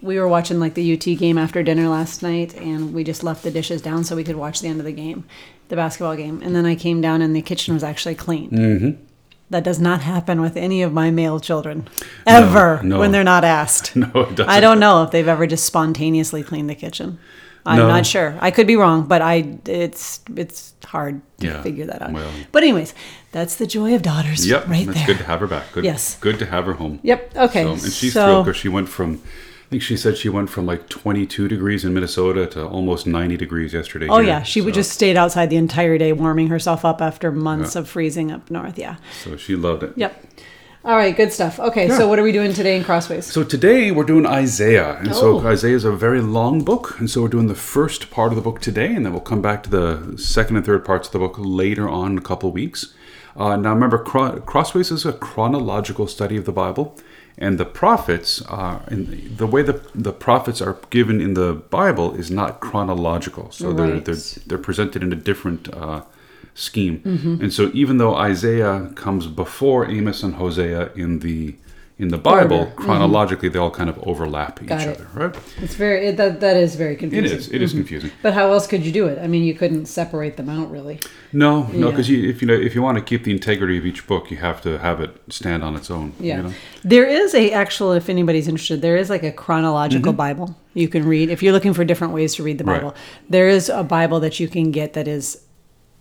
we 0.02 0.20
were 0.20 0.28
watching 0.28 0.60
like 0.60 0.74
the 0.74 0.94
UT 0.94 1.06
game 1.18 1.38
after 1.38 1.62
dinner 1.62 1.88
last 1.90 2.24
night, 2.24 2.56
and 2.56 2.94
we 2.94 3.04
just 3.04 3.24
left 3.24 3.44
the 3.44 3.52
dishes 3.52 3.82
down 3.82 4.04
so 4.04 4.16
we 4.16 4.24
could 4.24 4.36
watch 4.36 4.62
the 4.62 4.68
end 4.68 4.80
of 4.80 4.86
the 4.86 4.92
game, 4.92 5.24
the 5.70 5.76
basketball 5.76 6.16
game, 6.16 6.42
and 6.44 6.56
then 6.56 6.66
I 6.66 6.76
came 6.76 7.02
down 7.02 7.22
and 7.22 7.36
the 7.36 7.42
kitchen 7.44 7.74
was 7.76 7.84
actually 7.84 8.16
clean. 8.16 8.50
Mm-hmm. 8.50 9.04
That 9.50 9.64
does 9.64 9.80
not 9.80 10.02
happen 10.02 10.42
with 10.42 10.58
any 10.58 10.82
of 10.82 10.92
my 10.92 11.10
male 11.10 11.40
children 11.40 11.88
ever 12.26 12.82
no. 12.84 13.00
when 13.00 13.12
they're 13.14 13.24
not 13.24 13.44
asked. 13.46 13.96
No, 13.96 14.08
it 14.08 14.36
doesn't. 14.36 14.50
I 14.50 14.60
don't 14.60 14.80
know 14.80 15.04
if 15.04 15.12
they've 15.12 15.28
ever 15.28 15.48
just 15.48 15.66
spontaneously 15.66 16.44
cleaned 16.44 16.70
the 16.70 16.76
kitchen. 16.76 17.18
I'm 17.66 17.78
No. 17.78 17.88
not 17.88 18.06
sure. 18.06 18.38
I 18.42 18.52
could 18.52 18.68
be 18.68 18.76
wrong, 18.76 19.08
but 19.08 19.22
I 19.22 19.58
it's 19.66 20.20
it's 20.36 20.74
hard 20.86 21.22
to 21.40 21.48
Yeah, 21.48 21.62
figure 21.62 21.86
that 21.86 22.02
out. 22.02 22.12
well. 22.14 22.30
but 22.52 22.64
anyways, 22.64 22.94
that's 23.32 23.56
the 23.56 23.68
joy 23.68 23.94
of 23.96 24.02
daughters. 24.02 24.46
Yep, 24.48 24.68
right 24.68 24.88
it's 24.88 24.96
there. 24.98 25.06
good 25.08 25.18
to 25.20 25.24
have 25.26 25.40
her 25.42 25.48
back. 25.48 25.72
Good, 25.74 25.84
Yes. 25.86 26.18
good 26.20 26.40
to 26.40 26.46
have 26.46 26.66
her 26.66 26.74
home. 26.74 27.00
Yep. 27.04 27.36
Okay. 27.36 27.64
So, 27.64 27.72
and 27.72 27.82
she's 27.82 28.14
so, 28.14 28.26
thrilled 28.26 28.46
because 28.46 28.58
she 28.60 28.70
went 28.70 28.88
from, 28.90 29.22
I 29.68 29.70
think 29.70 29.84
she 29.84 29.98
said 29.98 30.18
she 30.18 30.30
went 30.30 30.50
from 30.50 30.66
like 30.66 30.88
22 30.88 31.50
degrees 31.50 31.84
in 31.84 31.94
Minnesota 31.94 32.48
to 32.48 32.66
almost 32.66 33.06
90 33.06 33.36
degrees 33.36 33.74
yesterday. 33.74 34.08
Oh 34.10 34.20
here. 34.20 34.28
yeah, 34.28 34.44
she 34.44 34.62
would 34.62 34.74
So- 34.74 34.80
just 34.80 34.92
stayed 34.94 35.18
outside 35.18 35.50
the 35.50 35.58
entire 35.58 35.98
day, 35.98 36.14
warming 36.14 36.48
herself 36.48 36.86
up 36.86 37.02
after 37.02 37.34
months 37.34 37.76
of 37.76 37.90
freezing 37.90 38.32
up 38.32 38.50
north. 38.50 38.78
Yeah. 38.80 38.96
So 39.26 39.36
she 39.36 39.58
loved 39.58 39.84
it. 39.84 39.92
Yep. 39.98 40.24
All 40.86 40.96
right. 40.96 41.14
Good 41.18 41.34
stuff. 41.34 41.60
Okay. 41.60 41.90
Yeah. 41.90 41.98
So 41.98 42.08
what 42.08 42.18
are 42.18 42.24
we 42.24 42.32
doing 42.32 42.54
today 42.54 42.78
in 42.78 42.86
Crossways? 42.86 43.26
So 43.26 43.44
today 43.44 43.92
we're 43.92 44.06
doing 44.06 44.26
Isaiah, 44.26 44.96
and 45.02 45.14
so 45.14 45.40
Oh. 45.42 45.46
Isaiah 45.46 45.76
is 45.76 45.84
a 45.84 45.92
very 45.92 46.22
long 46.22 46.64
book, 46.64 46.96
and 46.98 47.10
so 47.10 47.22
we're 47.22 47.28
doing 47.28 47.48
the 47.48 47.56
first 47.56 48.10
part 48.10 48.32
of 48.32 48.38
the 48.38 48.42
book 48.42 48.62
today, 48.62 48.96
and 48.96 49.06
then 49.06 49.12
we'll 49.12 49.20
come 49.20 49.42
back 49.42 49.64
to 49.64 49.70
the 49.70 50.14
second 50.18 50.56
and 50.56 50.66
third 50.66 50.86
parts 50.86 51.10
of 51.10 51.12
the 51.12 51.20
book 51.20 51.36
later 51.38 51.90
on 51.90 52.14
in 52.14 52.18
a 52.18 52.22
couple 52.22 52.50
weeks. 52.54 52.94
Uh, 53.36 53.58
now 53.58 53.74
remember, 53.74 53.98
Cro- 53.98 54.40
Crossways 54.46 54.92
is 54.92 55.06
a 55.06 55.12
chronological 55.12 56.08
study 56.08 56.38
of 56.38 56.46
the 56.46 56.54
Bible, 56.54 56.96
and 57.38 57.58
the 57.58 57.66
prophets 57.66 58.42
are 58.44 58.82
in 58.90 59.36
the 59.38 59.48
way 59.48 59.62
the 59.62 59.82
the 59.94 60.14
prophets 60.14 60.62
are 60.62 60.78
given 60.90 61.22
in 61.22 61.34
the 61.34 61.54
Bible 61.54 62.14
is 62.16 62.30
not 62.32 62.60
chronological, 62.60 63.52
so 63.52 63.74
they're, 63.74 64.00
they're 64.00 64.16
they're 64.48 64.58
presented 64.70 65.04
in 65.04 65.12
a 65.14 65.16
different. 65.16 65.74
Uh, 65.74 66.02
scheme 66.60 66.98
Mm-hmm. 67.06 67.44
and 67.44 67.54
so 67.54 67.70
even 67.76 68.00
though 68.00 68.16
isaiah 68.16 68.90
comes 68.96 69.28
before 69.28 69.88
amos 69.92 70.24
and 70.24 70.34
hosea 70.36 70.90
in 70.96 71.20
the 71.20 71.54
in 72.00 72.10
the 72.10 72.18
bible 72.18 72.58
Order. 72.60 72.72
Mm-hmm. 72.72 72.84
chronologically 72.84 73.50
they 73.50 73.58
all 73.60 73.72
kind 73.72 73.90
of 73.90 73.98
overlap 74.12 74.62
each 74.62 74.70
it. 74.70 74.88
other 74.88 75.08
right 75.16 75.36
It's 75.64 75.74
very 75.74 76.08
it, 76.08 76.18
that 76.18 76.40
that 76.42 76.56
is 76.56 76.76
very 76.76 76.94
it 76.94 77.00
confusing. 77.00 77.38
is 77.40 77.52
it 77.52 77.62
is 77.62 77.72
confusing 77.74 78.12
But 78.22 78.34
how 78.34 78.52
else 78.52 78.68
could 78.68 78.86
you 78.86 78.92
do 78.92 79.08
it? 79.08 79.18
I 79.20 79.28
mean, 79.28 79.44
you 79.44 79.56
couldn't 79.56 79.86
separate 79.88 80.38
them 80.38 80.48
out 80.50 80.70
really. 80.70 81.00
no 81.34 81.64
no 81.84 81.90
because 81.90 82.08
you, 82.10 82.30
if 82.30 82.42
you 82.42 82.48
know 82.48 82.54
if 82.68 82.76
you 82.76 82.82
want 82.84 82.98
to 83.00 83.04
keep 83.04 83.24
the 83.24 83.32
integrity 83.32 83.78
of 83.80 83.86
each 83.86 84.06
book 84.06 84.30
you 84.32 84.38
have 84.38 84.62
to 84.62 84.78
have 84.78 85.02
it 85.06 85.12
stand 85.30 85.64
on 85.64 85.76
its 85.76 85.90
own 85.90 86.14
Yeah. 86.20 86.38
you 86.38 86.44
know? 86.44 86.54
There 86.84 87.06
is 87.22 87.34
a 87.34 87.52
actual, 87.52 87.92
if 87.94 88.08
anybody's 88.10 88.48
interested, 88.48 88.82
there 88.82 88.98
is 88.98 89.10
like 89.10 89.24
a 89.24 89.32
chronological 89.44 90.14
Bible 90.14 90.56
you 90.76 90.88
can 90.88 91.04
read. 91.08 91.30
If 91.30 91.42
you're 91.42 91.54
looking 91.58 91.74
for 91.74 91.84
different 91.84 92.14
ways 92.14 92.36
to 92.36 92.44
read 92.44 92.58
the 92.60 92.64
Mm-hmm. 92.64 92.86
Right. 92.86 92.94
Bible, 92.94 93.30
there 93.36 93.50
is 93.58 93.70
a 93.70 93.84
Bible 93.84 94.20
that 94.26 94.40
you 94.40 94.48
can 94.48 94.70
get 94.72 94.94
that 94.94 95.08
is 95.08 95.26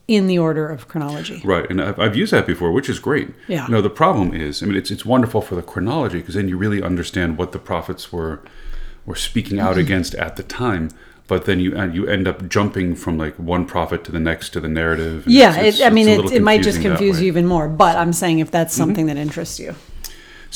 in 0.08 0.26
the 0.28 0.38
order 0.38 0.68
of 0.68 0.86
chronology. 0.86 1.40
Right, 1.44 1.68
and 1.68 1.80
I've, 1.82 1.98
I've 1.98 2.16
used 2.16 2.32
that 2.32 2.46
before, 2.46 2.70
which 2.72 2.88
is 2.88 2.98
great. 3.00 3.30
Yeah. 3.48 3.66
No, 3.68 3.80
the 3.82 3.90
problem 3.90 4.32
is, 4.34 4.62
I 4.62 4.66
mean, 4.66 4.76
it's 4.76 4.90
it's 4.90 5.04
wonderful 5.04 5.40
for 5.40 5.54
the 5.56 5.62
chronology 5.62 6.18
because 6.18 6.34
then 6.34 6.48
you 6.48 6.56
really 6.56 6.82
understand 6.82 7.38
what 7.38 7.52
the 7.52 7.58
prophets 7.58 8.12
were 8.12 8.40
were 9.04 9.16
speaking 9.16 9.58
out 9.60 9.76
against 9.78 10.14
at 10.14 10.36
the 10.36 10.42
time. 10.42 10.90
But 11.28 11.44
then 11.44 11.58
you 11.58 11.76
you 11.90 12.06
end 12.06 12.28
up 12.28 12.48
jumping 12.48 12.94
from 12.94 13.18
like 13.18 13.34
one 13.36 13.66
prophet 13.66 14.04
to 14.04 14.12
the 14.12 14.20
next 14.20 14.50
to 14.50 14.60
the 14.60 14.68
narrative. 14.68 15.24
Yeah, 15.26 15.56
it's- 15.58 15.80
it, 15.80 15.86
I 15.86 15.90
mean, 15.90 16.08
it, 16.08 16.32
it 16.32 16.42
might 16.42 16.62
just 16.62 16.80
confuse. 16.80 17.16
Mm-hmm. 17.16 17.22
you 17.24 17.28
even 17.28 17.46
more. 17.46 17.68
But 17.68 17.96
I'm 17.96 18.12
saying 18.12 18.38
if 18.38 18.50
that's 18.52 18.72
something 18.74 19.06
that 19.06 19.16
interests 19.16 19.58
you. 19.58 19.74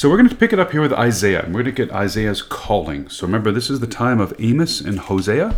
So 0.01 0.09
we're 0.09 0.17
going 0.17 0.31
to 0.31 0.35
pick 0.35 0.55
it 0.55 0.59
up 0.59 0.73
here 0.73 0.81
with 0.81 0.95
Isaiah, 0.95 1.43
and 1.43 1.55
we're 1.55 1.63
going 1.63 1.75
to 1.75 1.85
get 1.85 1.95
Isaiah's 1.95 2.41
calling. 2.41 3.11
So 3.11 3.27
remember, 3.27 3.53
this 3.53 3.69
is 3.69 3.81
the 3.81 3.87
time 3.87 4.19
of 4.19 4.33
Amos 4.39 4.81
and 4.81 4.99
Hosea, 4.99 5.55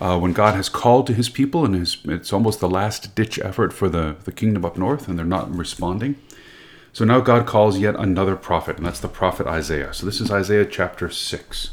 uh, 0.00 0.18
when 0.18 0.32
God 0.32 0.56
has 0.56 0.68
called 0.68 1.06
to 1.06 1.14
His 1.14 1.28
people, 1.28 1.64
and 1.64 1.76
his, 1.76 1.96
it's 2.06 2.32
almost 2.32 2.58
the 2.58 2.68
last 2.68 3.14
ditch 3.14 3.38
effort 3.38 3.72
for 3.72 3.88
the 3.88 4.16
the 4.24 4.32
kingdom 4.32 4.64
up 4.64 4.76
north, 4.76 5.06
and 5.06 5.16
they're 5.16 5.24
not 5.24 5.54
responding. 5.54 6.16
So 6.92 7.04
now 7.04 7.20
God 7.20 7.46
calls 7.46 7.78
yet 7.78 7.94
another 7.94 8.34
prophet, 8.34 8.76
and 8.76 8.84
that's 8.84 8.98
the 8.98 9.06
prophet 9.06 9.46
Isaiah. 9.46 9.94
So 9.94 10.04
this 10.04 10.20
is 10.20 10.32
Isaiah 10.32 10.66
chapter 10.66 11.08
six. 11.08 11.70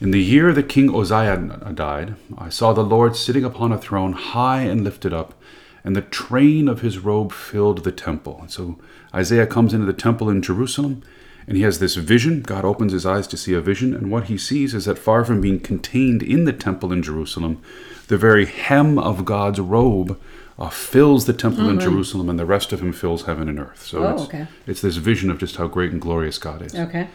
In 0.00 0.12
the 0.12 0.22
year 0.22 0.50
that 0.50 0.70
King 0.70 0.96
Uzziah 0.96 1.36
died, 1.74 2.14
I 2.38 2.48
saw 2.48 2.72
the 2.72 2.82
Lord 2.82 3.16
sitting 3.16 3.44
upon 3.44 3.70
a 3.70 3.76
throne 3.76 4.14
high 4.14 4.62
and 4.62 4.82
lifted 4.82 5.12
up, 5.12 5.34
and 5.84 5.94
the 5.94 6.00
train 6.00 6.68
of 6.68 6.80
his 6.80 7.00
robe 7.00 7.32
filled 7.32 7.84
the 7.84 7.92
temple. 7.92 8.38
And 8.40 8.50
so 8.50 8.78
Isaiah 9.14 9.46
comes 9.46 9.74
into 9.74 9.84
the 9.84 9.92
temple 9.92 10.30
in 10.30 10.40
Jerusalem, 10.40 11.02
and 11.46 11.56
he 11.56 11.62
has 11.62 11.78
this 11.78 11.96
vision. 11.96 12.42
God 12.42 12.64
opens 12.64 12.92
his 12.92 13.06
eyes 13.06 13.26
to 13.28 13.36
see 13.36 13.54
a 13.54 13.60
vision, 13.60 13.94
and 13.94 14.10
what 14.10 14.24
he 14.24 14.38
sees 14.38 14.74
is 14.74 14.84
that 14.86 14.98
far 14.98 15.24
from 15.24 15.40
being 15.40 15.60
contained 15.60 16.22
in 16.22 16.44
the 16.44 16.52
temple 16.52 16.92
in 16.92 17.02
Jerusalem, 17.02 17.60
the 18.08 18.18
very 18.18 18.46
hem 18.46 18.98
of 18.98 19.24
God's 19.24 19.60
robe 19.60 20.20
uh, 20.58 20.68
fills 20.70 21.24
the 21.26 21.32
temple 21.32 21.68
in 21.68 21.80
Jerusalem, 21.80 22.28
and 22.30 22.38
the 22.38 22.46
rest 22.46 22.72
of 22.72 22.80
him 22.80 22.92
fills 22.92 23.24
heaven 23.24 23.48
and 23.48 23.58
earth. 23.58 23.82
So 23.84 24.04
Oh, 24.06 24.12
it's, 24.14 24.22
okay. 24.24 24.46
it's 24.66 24.80
this 24.80 24.96
vision 24.96 25.30
of 25.30 25.38
just 25.38 25.56
how 25.56 25.66
great 25.66 25.90
and 25.92 26.00
glorious 26.00 26.38
God 26.38 26.62
is. 26.62 26.74
Okay. 26.74 27.08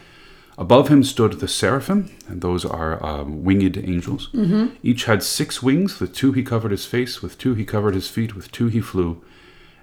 Above 0.58 0.88
him 0.88 1.02
stood 1.02 1.32
the 1.40 1.48
seraphim, 1.48 2.10
and 2.28 2.42
those 2.42 2.66
are 2.66 3.02
um, 3.04 3.42
winged 3.44 3.78
angels. 3.78 4.28
Mm-hmm. 4.34 4.74
Each 4.82 5.04
had 5.06 5.22
six 5.22 5.62
wings. 5.62 5.98
With 6.00 6.14
two 6.14 6.32
he 6.32 6.42
covered 6.42 6.70
his 6.70 6.84
face, 6.84 7.22
with 7.22 7.38
two 7.38 7.54
he 7.54 7.64
covered 7.64 7.94
his 7.94 8.08
feet, 8.08 8.36
with 8.36 8.52
two 8.52 8.66
he 8.68 8.80
flew. 8.82 9.22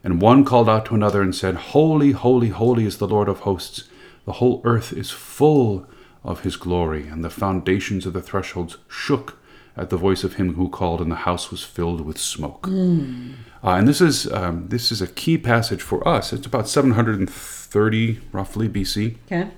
And 0.04 0.22
one 0.22 0.46
called 0.46 0.70
out 0.70 0.86
to 0.86 0.96
another 0.96 1.24
and 1.24 1.34
said, 1.34 1.56
Holy, 1.56 2.12
holy, 2.12 2.50
holy 2.50 2.86
is 2.86 3.00
the 3.00 3.08
Lord 3.08 3.28
of 3.28 3.40
hosts. 3.40 3.86
The 4.28 4.34
whole 4.34 4.62
earth 4.64 4.94
is 4.94 5.10
full 5.10 5.88
of 6.24 6.42
his 6.42 6.56
glory. 6.58 7.08
And 7.08 7.24
the 7.24 7.30
foundations 7.32 8.06
of 8.06 8.14
the 8.14 8.22
thresholds 8.22 8.78
shook 8.90 9.40
at 9.76 9.90
the 9.90 9.98
voice 9.98 10.24
of 10.24 10.34
him 10.36 10.56
who 10.56 10.70
called, 10.70 11.02
and 11.02 11.10
the 11.12 11.16
house 11.30 11.50
was 11.50 11.64
filled 11.64 12.02
with 12.02 12.18
smoke. 12.18 12.68
Uh, 12.68 13.76
and 13.78 13.88
this 13.88 14.02
is 14.02 14.32
um, 14.34 14.68
this 14.68 14.92
is 14.92 15.02
a 15.02 15.08
key 15.08 15.38
passage 15.38 15.82
for 15.82 16.06
us. 16.08 16.34
It's 16.34 16.46
about 16.46 16.68
730 16.68 18.20
roughly 18.32 18.68
BC. 18.68 19.16
Okay. 19.32 19.50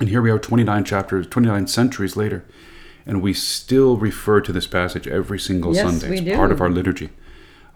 And 0.00 0.08
here 0.08 0.22
we 0.22 0.30
are 0.30 0.38
29 0.38 0.84
chapters, 0.84 1.26
29 1.26 1.66
centuries 1.66 2.16
later, 2.16 2.44
and 3.06 3.20
we 3.22 3.32
still 3.34 3.96
refer 3.96 4.40
to 4.40 4.52
this 4.52 4.66
passage 4.66 5.06
every 5.08 5.38
single 5.38 5.74
Yes, 5.74 5.84
Sunday. 5.84 6.10
we 6.10 6.16
it's 6.18 6.24
do. 6.24 6.36
part 6.36 6.52
of 6.52 6.60
our 6.60 6.70
liturgy. 6.70 7.10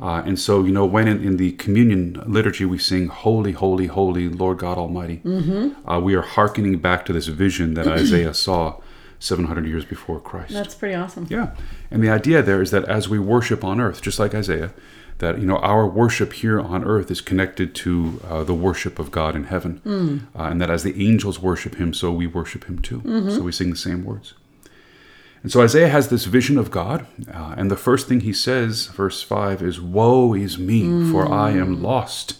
Uh, 0.00 0.22
and 0.26 0.38
so, 0.38 0.64
you 0.64 0.72
know, 0.72 0.84
when 0.84 1.08
in, 1.08 1.22
in 1.24 1.36
the 1.38 1.52
communion 1.52 2.22
liturgy 2.26 2.64
we 2.66 2.76
sing, 2.78 3.06
Holy, 3.08 3.52
Holy, 3.52 3.86
Holy, 3.86 4.28
Lord 4.28 4.58
God 4.58 4.76
Almighty, 4.78 5.22
Mm-hmm. 5.24 5.88
uh, 5.88 5.98
we 6.00 6.14
are 6.14 6.22
hearkening 6.22 6.78
back 6.78 7.06
to 7.06 7.12
this 7.12 7.28
vision 7.28 7.74
that 7.74 7.86
Isaiah 8.02 8.34
saw 8.34 8.78
700 9.18 9.66
years 9.66 9.84
before 9.86 10.20
Christ. 10.20 10.52
That's 10.52 10.74
pretty 10.74 10.94
awesome. 10.94 11.26
Yeah. 11.30 11.54
And 11.90 12.02
the 12.02 12.10
idea 12.10 12.42
there 12.42 12.60
is 12.60 12.70
that 12.72 12.84
as 12.84 13.08
we 13.08 13.18
worship 13.18 13.64
on 13.64 13.80
earth, 13.80 14.02
just 14.02 14.18
like 14.18 14.34
Isaiah, 14.34 14.72
that 15.18 15.38
you 15.38 15.46
know 15.46 15.56
our 15.60 15.86
worship 15.86 16.34
here 16.34 16.60
on 16.60 16.84
earth 16.84 17.10
is 17.10 17.22
connected 17.22 17.74
to 17.76 18.20
uh, 18.28 18.44
the 18.44 18.52
worship 18.52 18.98
of 18.98 19.10
God 19.10 19.34
in 19.34 19.44
heaven, 19.44 19.80
uh, 20.38 20.42
and 20.42 20.60
that 20.60 20.68
as 20.68 20.82
the 20.82 20.94
angels 21.08 21.40
worship 21.40 21.76
Him, 21.76 21.94
so 21.94 22.12
we 22.12 22.26
worship 22.26 22.64
Him 22.64 22.80
too. 22.80 23.00
So 23.30 23.40
we 23.40 23.50
sing 23.52 23.70
the 23.70 23.76
same 23.76 24.04
words. 24.04 24.34
And 25.46 25.52
so 25.52 25.62
Isaiah 25.62 25.86
has 25.90 26.08
this 26.08 26.24
vision 26.24 26.58
of 26.58 26.72
God, 26.72 27.06
uh, 27.32 27.54
and 27.56 27.70
the 27.70 27.76
first 27.76 28.08
thing 28.08 28.22
he 28.22 28.32
says, 28.32 28.86
verse 28.86 29.22
five, 29.22 29.62
is, 29.62 29.80
"Woe 29.80 30.34
is 30.34 30.58
me, 30.58 31.08
for 31.12 31.32
I 31.32 31.52
am 31.52 31.80
lost." 31.80 32.38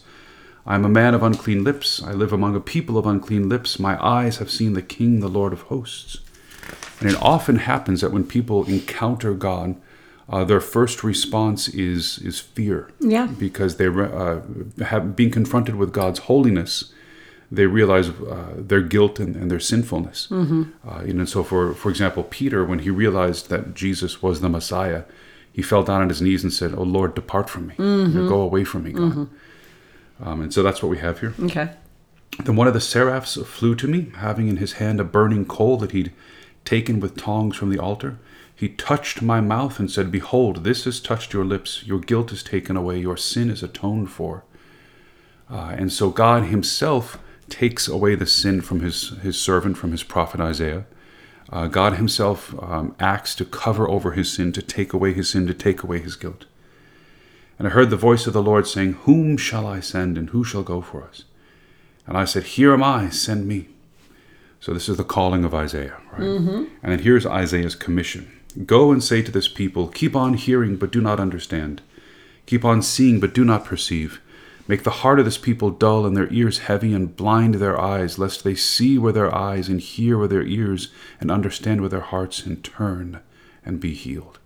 I 0.66 0.75
am 0.75 0.84
a 0.84 0.88
man 0.88 1.14
of 1.14 1.22
unclean 1.22 1.62
lips. 1.62 2.02
I 2.02 2.10
live 2.10 2.32
among 2.32 2.56
a 2.56 2.60
people 2.60 2.98
of 2.98 3.06
unclean 3.06 3.48
lips. 3.48 3.78
My 3.78 3.96
eyes 4.04 4.38
have 4.38 4.50
seen 4.50 4.72
the 4.72 4.82
King, 4.82 5.20
the 5.20 5.28
Lord 5.28 5.52
of 5.52 5.60
hosts. 5.70 6.18
And 6.98 7.08
it 7.08 7.16
often 7.22 7.58
happens 7.58 8.00
that 8.00 8.10
when 8.10 8.25
people 8.25 8.64
encounter 8.64 9.34
God, 9.34 9.76
uh, 10.28 10.42
their 10.42 10.60
first 10.60 11.04
response 11.04 11.68
is 11.68 12.18
is 12.18 12.40
fear. 12.40 12.90
Yeah. 12.98 13.28
Because 13.38 13.76
they 13.76 13.86
uh, 13.86 14.40
have 14.84 15.14
been 15.14 15.30
confronted 15.30 15.76
with 15.76 15.92
God's 15.92 16.22
holiness, 16.26 16.92
they 17.50 17.66
realize 17.66 18.08
uh, 18.08 18.54
their 18.56 18.80
guilt 18.80 19.20
and, 19.20 19.36
and 19.36 19.50
their 19.50 19.60
sinfulness. 19.60 20.28
Mm-hmm. 20.30 20.64
Uh, 20.88 21.02
you 21.04 21.12
know, 21.12 21.24
so 21.24 21.44
for 21.44 21.74
for 21.74 21.90
example, 21.90 22.22
Peter, 22.24 22.64
when 22.64 22.80
he 22.80 22.90
realized 22.90 23.48
that 23.50 23.74
Jesus 23.74 24.22
was 24.22 24.40
the 24.40 24.48
Messiah, 24.48 25.04
he 25.52 25.62
fell 25.62 25.82
down 25.82 26.02
on 26.02 26.08
his 26.08 26.20
knees 26.20 26.42
and 26.42 26.52
said, 26.52 26.74
"Oh 26.76 26.82
Lord, 26.82 27.14
depart 27.14 27.48
from 27.48 27.68
me. 27.68 27.74
You 27.78 28.08
know, 28.08 28.28
go 28.28 28.40
away 28.40 28.64
from 28.64 28.84
me, 28.84 28.92
God." 28.92 29.28
Um, 30.20 30.40
and 30.40 30.52
so 30.52 30.62
that's 30.62 30.82
what 30.82 30.88
we 30.88 30.98
have 30.98 31.20
here. 31.20 31.34
Okay. 31.40 31.70
Then 32.44 32.56
one 32.56 32.66
of 32.66 32.74
the 32.74 32.80
seraphs 32.80 33.36
flew 33.42 33.74
to 33.76 33.88
me, 33.88 34.12
having 34.16 34.48
in 34.48 34.58
his 34.58 34.74
hand 34.74 35.00
a 35.00 35.04
burning 35.04 35.46
coal 35.46 35.76
that 35.78 35.92
he'd 35.92 36.12
taken 36.64 37.00
with 37.00 37.16
tongs 37.16 37.56
from 37.56 37.70
the 37.70 37.78
altar. 37.78 38.18
He 38.54 38.70
touched 38.70 39.20
my 39.22 39.40
mouth 39.40 39.78
and 39.78 39.90
said, 39.90 40.10
Behold, 40.10 40.64
this 40.64 40.84
has 40.84 41.00
touched 41.00 41.32
your 41.32 41.44
lips. 41.44 41.84
Your 41.86 41.98
guilt 41.98 42.32
is 42.32 42.42
taken 42.42 42.76
away. 42.76 42.98
Your 42.98 43.16
sin 43.16 43.50
is 43.50 43.62
atoned 43.62 44.10
for. 44.10 44.44
Uh, 45.50 45.74
and 45.76 45.92
so 45.92 46.10
God 46.10 46.44
himself 46.44 47.18
takes 47.48 47.88
away 47.88 48.14
the 48.14 48.26
sin 48.26 48.60
from 48.60 48.80
his, 48.80 49.10
his 49.22 49.38
servant, 49.38 49.76
from 49.76 49.92
his 49.92 50.02
prophet 50.02 50.40
Isaiah. 50.40 50.84
Uh, 51.50 51.68
God 51.68 51.94
himself 51.94 52.54
um, 52.60 52.96
acts 52.98 53.34
to 53.36 53.44
cover 53.44 53.88
over 53.88 54.12
his 54.12 54.32
sin, 54.32 54.52
to 54.52 54.62
take 54.62 54.92
away 54.92 55.12
his 55.12 55.30
sin, 55.30 55.46
to 55.46 55.54
take 55.54 55.82
away 55.82 56.00
his 56.00 56.16
guilt. 56.16 56.46
And 57.58 57.68
I 57.68 57.70
heard 57.70 57.90
the 57.90 57.96
voice 57.96 58.26
of 58.26 58.32
the 58.32 58.42
Lord 58.42 58.66
saying, 58.66 58.94
Whom 59.04 59.36
shall 59.36 59.66
I 59.66 59.80
send, 59.80 60.18
and 60.18 60.30
who 60.30 60.44
shall 60.44 60.62
go 60.62 60.80
for 60.82 61.04
us? 61.04 61.24
And 62.06 62.16
I 62.16 62.24
said, 62.24 62.42
Here 62.44 62.72
am 62.72 62.82
I, 62.82 63.08
send 63.10 63.46
me. 63.46 63.68
So 64.60 64.74
this 64.74 64.88
is 64.88 64.96
the 64.96 65.04
calling 65.04 65.44
of 65.44 65.54
Isaiah, 65.54 65.96
right? 66.12 66.22
And 66.82 66.92
then 66.92 66.98
here's 67.00 67.26
Isaiah's 67.26 67.74
commission 67.76 68.30
Go 68.64 68.90
and 68.90 69.04
say 69.04 69.22
to 69.22 69.30
this 69.30 69.48
people, 69.48 69.88
Keep 69.88 70.16
on 70.16 70.34
hearing, 70.34 70.76
but 70.76 70.90
do 70.90 71.00
not 71.00 71.20
understand. 71.20 71.82
Keep 72.46 72.64
on 72.64 72.82
seeing, 72.82 73.20
but 73.20 73.34
do 73.34 73.44
not 73.44 73.64
perceive. 73.64 74.20
Make 74.68 74.82
the 74.82 74.90
heart 74.90 75.18
of 75.18 75.25
this 75.25 75.38
people 75.38 75.70
dull 75.70 76.06
and 76.06 76.16
their 76.16 76.32
ears 76.32 76.58
heavy, 76.61 76.92
and 76.92 77.14
blind 77.14 77.56
their 77.56 77.80
eyes, 77.80 78.18
lest 78.18 78.42
they 78.42 78.54
see 78.54 78.99
with 78.99 79.14
their 79.14 79.32
eyes, 79.35 79.68
and 79.68 79.80
hear 79.80 80.18
with 80.18 80.30
their 80.30 80.42
ears, 80.42 80.88
and 81.20 81.30
understand 81.30 81.80
with 81.80 81.92
their 81.92 82.00
hearts, 82.00 82.44
and 82.44 82.62
turn 82.64 83.20
and 83.64 83.80
be 83.80 83.94
healed. 83.94 84.38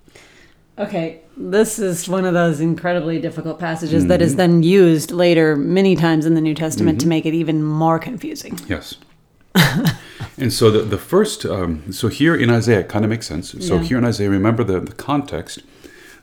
Okay, 0.79 1.21
this 1.37 1.79
is 1.79 2.09
one 2.09 2.25
of 2.25 2.33
those 2.33 2.61
incredibly 2.61 3.21
difficult 3.21 3.59
passages 3.59 4.07
that 4.07 4.23
is 4.23 4.37
then 4.37 4.62
used 4.62 5.11
later 5.11 5.55
many 5.55 5.95
times 5.95 6.25
in 6.25 6.35
the 6.35 6.41
New 6.41 6.55
Testament 6.55 7.00
to 7.03 7.07
make 7.09 7.27
it 7.27 7.35
even 7.35 7.62
more 7.62 7.99
confusing. 7.99 8.59
Yes. 8.67 8.97
and 10.39 10.50
so 10.53 10.71
the, 10.71 10.81
the 10.81 10.97
first, 10.97 11.45
um, 11.45 11.93
so 11.93 12.09
here 12.09 12.35
in 12.35 12.49
Isaiah, 12.49 12.81
it 12.81 12.89
kind 12.89 13.05
of 13.05 13.11
makes 13.11 13.27
sense. 13.27 13.50
So 13.67 13.77
Yeah. 13.77 13.83
here 13.83 13.99
in 13.99 14.05
Isaiah, 14.05 14.31
remember 14.31 14.65
the, 14.65 14.81
the 14.81 14.93
context 14.95 15.59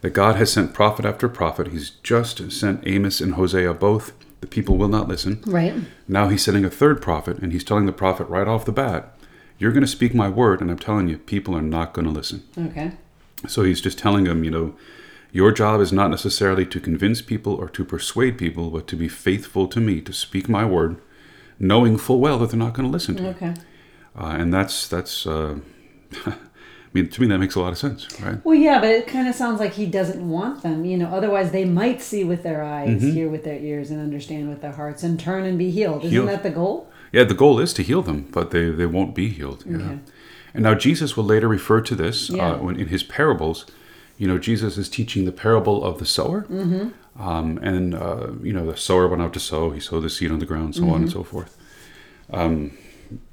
that 0.01 0.11
God 0.11 0.35
has 0.35 0.51
sent 0.51 0.73
prophet 0.73 1.05
after 1.05 1.27
prophet. 1.27 1.67
He's 1.67 1.89
just 1.89 2.51
sent 2.51 2.85
Amos 2.85 3.19
and 3.21 3.33
Hosea 3.33 3.73
both. 3.73 4.13
The 4.41 4.47
people 4.47 4.77
will 4.77 4.87
not 4.87 5.07
listen. 5.07 5.41
Right. 5.47 5.73
Now 6.07 6.29
he's 6.29 6.43
sending 6.43 6.63
a 6.63 6.69
third 6.69 7.01
prophet, 7.01 7.39
and 7.39 7.51
he's 7.51 7.63
telling 7.63 7.87
the 7.87 7.91
prophet 7.91 8.25
right 8.25 8.47
off 8.47 8.65
the 8.65 8.71
bat, 8.71 9.17
You're 9.57 9.71
going 9.71 9.81
to 9.81 9.87
speak 9.87 10.13
my 10.13 10.29
word, 10.29 10.61
and 10.61 10.69
I'm 10.69 10.77
telling 10.77 11.09
you, 11.09 11.17
people 11.17 11.55
are 11.55 11.61
not 11.61 11.93
going 11.93 12.05
to 12.05 12.11
listen. 12.11 12.43
Okay. 12.57 12.91
So 13.47 13.63
he's 13.63 13.81
just 13.81 13.97
telling 13.97 14.25
them, 14.25 14.43
you 14.43 14.51
know, 14.51 14.75
your 15.31 15.51
job 15.51 15.81
is 15.81 15.91
not 15.91 16.11
necessarily 16.11 16.65
to 16.67 16.79
convince 16.79 17.21
people 17.21 17.53
or 17.55 17.67
to 17.69 17.83
persuade 17.83 18.37
people, 18.37 18.69
but 18.69 18.87
to 18.87 18.95
be 18.95 19.07
faithful 19.07 19.67
to 19.67 19.79
me, 19.79 20.01
to 20.01 20.13
speak 20.13 20.47
my 20.47 20.65
word, 20.65 21.01
knowing 21.59 21.97
full 21.97 22.19
well 22.19 22.37
that 22.39 22.51
they're 22.51 22.59
not 22.59 22.73
going 22.73 22.87
to 22.87 22.91
listen 22.91 23.15
to 23.15 23.23
you. 23.23 23.29
Okay. 23.29 23.53
Uh, 24.15 24.35
and 24.37 24.53
that's 24.53 24.87
that's. 24.87 25.25
Uh, 25.25 25.59
I 26.87 26.89
mean, 26.93 27.09
to 27.09 27.21
me, 27.21 27.27
that 27.27 27.37
makes 27.37 27.55
a 27.55 27.59
lot 27.59 27.71
of 27.73 27.77
sense, 27.77 28.07
right? 28.21 28.43
Well, 28.45 28.55
yeah, 28.55 28.79
but 28.79 28.89
it 28.89 29.07
kind 29.07 29.27
of 29.27 29.35
sounds 29.35 29.59
like 29.59 29.73
he 29.73 29.85
doesn't 29.85 30.27
want 30.27 30.63
them. 30.63 30.85
You 30.85 30.97
know, 30.97 31.07
otherwise 31.07 31.51
they 31.51 31.65
might 31.65 32.01
see 32.01 32.23
with 32.23 32.43
their 32.43 32.63
eyes, 32.63 33.01
Mm-hmm. 33.01 33.11
hear 33.11 33.29
with 33.29 33.43
their 33.43 33.59
ears, 33.59 33.91
and 33.91 33.99
understand 34.01 34.49
with 34.49 34.61
their 34.61 34.71
hearts, 34.71 35.03
and 35.03 35.19
turn 35.19 35.43
and 35.45 35.57
be 35.57 35.69
healed. 35.69 35.99
Isn't 36.03 36.11
Healed. 36.11 36.29
that 36.29 36.43
the 36.43 36.49
goal? 36.49 36.89
Yeah, 37.11 37.25
the 37.25 37.33
goal 37.33 37.59
is 37.59 37.73
to 37.73 37.83
heal 37.83 38.01
them, 38.01 38.27
but 38.31 38.51
they, 38.51 38.69
they 38.69 38.85
won't 38.85 39.13
be 39.15 39.29
healed. 39.29 39.63
You 39.65 39.77
know? 39.77 39.85
Okay. 39.85 39.99
And 40.53 40.63
now 40.63 40.73
Jesus 40.75 41.15
will 41.15 41.25
later 41.25 41.47
refer 41.47 41.81
to 41.81 41.93
this 41.95 42.29
Yeah. 42.29 42.53
uh, 42.53 42.57
when 42.57 42.79
in 42.79 42.87
his 42.87 43.03
parables. 43.03 43.65
You 44.17 44.27
know, 44.27 44.39
Jesus 44.39 44.77
is 44.79 44.89
teaching 44.89 45.25
the 45.25 45.31
parable 45.31 45.83
of 45.83 45.99
the 45.99 46.05
sower, 46.05 46.41
mm-hmm. 46.49 46.89
um, 47.21 47.59
and 47.61 47.93
uh, 47.93 48.29
you 48.41 48.51
know 48.51 48.65
the 48.65 48.75
sower 48.75 49.07
went 49.07 49.21
out 49.21 49.31
to 49.33 49.39
sow. 49.39 49.69
He 49.69 49.79
sowed 49.79 50.01
the 50.03 50.09
seed 50.09 50.31
on 50.31 50.39
the 50.39 50.45
ground, 50.47 50.73
so 50.73 50.89
on 50.89 51.01
and 51.03 51.11
so 51.11 51.21
forth. 51.23 51.55
Um, 52.33 52.71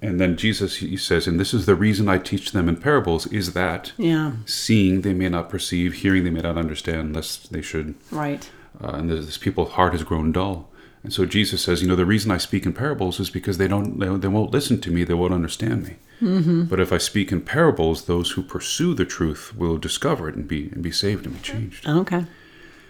and 0.03 0.21
then 0.21 0.37
Jesus 0.37 0.77
he 0.77 0.97
says, 0.97 1.27
and 1.27 1.39
this 1.41 1.53
is 1.55 1.67
the 1.67 1.75
reason 1.75 2.09
I 2.09 2.19
teach 2.19 2.53
them 2.53 2.69
in 2.69 2.77
parables: 2.77 3.27
is 3.29 3.53
that 3.53 3.93
Yeah. 3.97 4.33
seeing 4.47 5.01
they 5.03 5.15
may 5.15 5.29
not 5.29 5.49
perceive, 5.51 5.95
hearing 5.95 6.25
they 6.25 6.31
may 6.31 6.41
not 6.43 6.59
understand, 6.59 7.15
lest 7.15 7.53
they 7.53 7.63
should 7.63 7.95
Right. 8.11 8.49
uh, 8.83 8.89
and 8.91 9.11
this, 9.11 9.39
people's 9.39 9.73
heart 9.73 9.93
has 9.93 10.03
grown 10.03 10.33
dull. 10.33 10.71
And 11.03 11.13
so 11.13 11.27
Jesus 11.27 11.61
says, 11.61 11.83
you 11.83 11.89
know, 11.89 11.97
the 11.97 12.07
reason 12.07 12.31
I 12.31 12.39
speak 12.39 12.65
in 12.65 12.73
parables 12.73 13.21
is 13.21 13.29
because 13.29 13.59
they 13.59 13.69
don't, 13.69 13.99
they, 13.99 14.09
they 14.17 14.29
won't 14.29 14.53
listen 14.53 14.81
to 14.81 14.91
me, 14.91 15.05
they 15.05 15.13
won't 15.13 15.35
understand 15.35 15.83
me. 15.85 15.97
Mm-hmm. 16.23 16.63
But 16.65 16.81
if 16.81 16.93
I 16.95 16.99
speak 16.99 17.31
in 17.31 17.43
parables, 17.43 18.07
those 18.07 18.31
who 18.31 18.43
pursue 18.43 18.95
the 18.95 19.05
truth 19.05 19.55
will 19.55 19.77
discover 19.77 20.31
it 20.31 20.35
and 20.35 20.49
be 20.49 20.71
and 20.73 20.83
be 20.83 20.91
saved 20.91 21.27
and 21.27 21.35
be 21.35 21.41
changed. 21.43 21.87
Okay. 21.87 22.25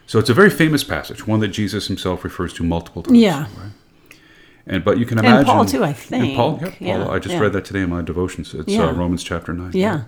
So 0.07 0.21
it's 0.21 0.31
a 0.31 0.35
very 0.35 0.51
famous 0.51 0.85
passage, 0.85 1.27
one 1.27 1.41
that 1.41 1.49
Jesus 1.49 1.89
himself 1.89 2.23
refers 2.23 2.53
to 2.55 2.63
multiple 2.63 3.03
times. 3.03 3.19
Yeah. 3.19 3.47
Right? 3.57 3.73
And 4.67 4.85
but 4.85 4.99
you 4.99 5.07
can 5.07 5.19
imagine 5.19 5.39
And 5.39 5.47
Paul 5.47 5.65
too, 5.67 5.85
I 5.85 5.95
And 6.11 6.37
Paul, 6.37 6.59
think. 6.59 6.81
yeah, 6.81 6.97
Paul. 6.97 7.07
Yeah, 7.07 7.13
I 7.13 7.19
just 7.19 7.35
yeah. 7.35 7.41
read 7.41 7.53
that 7.53 7.65
today 7.65 7.83
in 7.83 7.91
my 7.91 8.03
devotions. 8.03 8.55
It's 8.55 8.75
uh, 8.77 8.93
Romans 8.93 9.23
chapter 9.23 9.53
nine. 9.53 9.73
Yeah. 9.75 10.05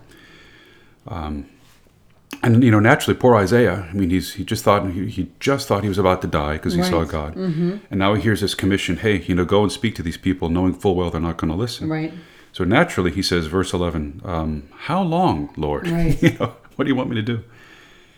And 2.43 2.63
you 2.63 2.71
know, 2.71 2.81
naturally, 2.81 3.19
poor 3.19 3.37
Isaiah. 3.37 3.89
I 3.91 3.93
mean, 3.95 4.11
he's 4.11 4.35
he 4.35 4.45
just 4.45 4.65
thought 4.65 4.91
he, 4.91 5.09
he 5.09 5.31
just 5.41 5.69
thought 5.69 5.83
he 5.83 5.89
was 5.89 5.99
about 5.99 6.23
to 6.23 6.29
die 6.29 6.55
because 6.55 6.75
he 6.75 6.83
saw 6.83 7.05
God, 7.05 7.35
mm-hmm. 7.35 7.79
and 7.91 7.99
now 7.99 8.15
he 8.15 8.23
hears 8.23 8.41
this 8.41 8.55
commission. 8.55 8.99
Hey, 8.99 9.23
you 9.23 9.35
know, 9.35 9.45
go 9.45 9.63
and 9.63 9.73
speak 9.73 9.95
to 9.97 10.03
these 10.03 10.19
people, 10.19 10.49
knowing 10.49 10.75
full 10.75 10.95
well 10.95 11.11
they're 11.11 11.21
not 11.21 11.39
going 11.39 11.51
to 11.51 11.57
listen. 11.57 11.89
Right. 11.89 12.13
So 12.53 12.65
naturally, 12.65 13.11
he 13.11 13.23
says, 13.23 13.47
verse 13.47 13.73
eleven, 13.73 14.21
um, 14.25 14.69
"How 14.73 15.03
long, 15.03 15.53
Lord? 15.57 15.89
Right. 15.89 16.21
you 16.25 16.33
know, 16.39 16.55
what 16.77 16.85
do 16.85 16.91
you 16.91 16.97
want 16.97 17.11
me 17.11 17.17
to 17.17 17.23
do?" 17.23 17.43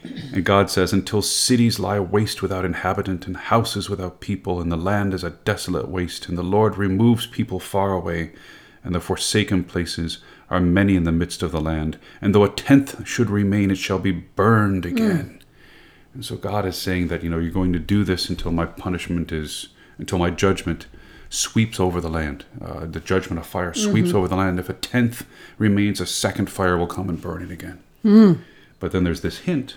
And 0.04 0.44
God 0.44 0.70
says, 0.70 0.92
"Until 0.92 1.22
cities 1.22 1.78
lie 1.78 1.98
waste 1.98 2.40
without 2.40 2.64
inhabitant, 2.64 3.26
and 3.26 3.36
houses 3.36 3.90
without 3.90 4.20
people, 4.20 4.60
and 4.60 4.70
the 4.70 4.76
land 4.76 5.12
is 5.12 5.24
a 5.24 5.30
desolate 5.30 5.88
waste, 5.88 6.28
and 6.28 6.38
the 6.38 6.42
Lord 6.42 6.76
removes 6.76 7.26
people 7.26 7.58
far 7.58 7.92
away, 7.92 8.32
and 8.84 8.94
the 8.94 9.00
forsaken 9.00 9.64
places 9.64 10.18
are 10.50 10.60
many 10.60 10.94
in 10.94 11.04
the 11.04 11.12
midst 11.12 11.42
of 11.42 11.52
the 11.52 11.60
land. 11.60 11.98
And 12.20 12.34
though 12.34 12.44
a 12.44 12.48
tenth 12.48 13.06
should 13.06 13.28
remain, 13.28 13.70
it 13.70 13.78
shall 13.78 13.98
be 13.98 14.12
burned 14.12 14.84
hmm. 14.84 14.92
again." 14.92 15.38
And 16.14 16.24
so 16.24 16.36
God 16.36 16.64
is 16.64 16.76
saying 16.76 17.08
that 17.08 17.22
you 17.22 17.30
know 17.30 17.38
you're 17.38 17.50
going 17.50 17.72
to 17.72 17.78
do 17.78 18.04
this 18.04 18.28
until 18.28 18.52
my 18.52 18.66
punishment 18.66 19.32
is 19.32 19.68
until 19.98 20.18
my 20.18 20.30
judgment 20.30 20.86
sweeps 21.28 21.78
over 21.78 22.00
the 22.00 22.08
land. 22.08 22.44
Uh, 22.60 22.86
the 22.86 23.00
judgment 23.00 23.38
of 23.38 23.46
fire 23.46 23.74
sweeps 23.74 24.08
mm-hmm. 24.08 24.16
over 24.16 24.28
the 24.28 24.36
land. 24.36 24.58
If 24.58 24.68
a 24.68 24.74
tenth 24.74 25.26
remains, 25.58 26.00
a 26.00 26.06
second 26.06 26.50
fire 26.50 26.78
will 26.78 26.86
come 26.86 27.08
and 27.08 27.20
burn 27.20 27.42
it 27.42 27.50
again. 27.50 27.80
Hmm. 28.02 28.32
But 28.80 28.92
then 28.92 29.04
there's 29.04 29.20
this 29.20 29.38
hint. 29.38 29.76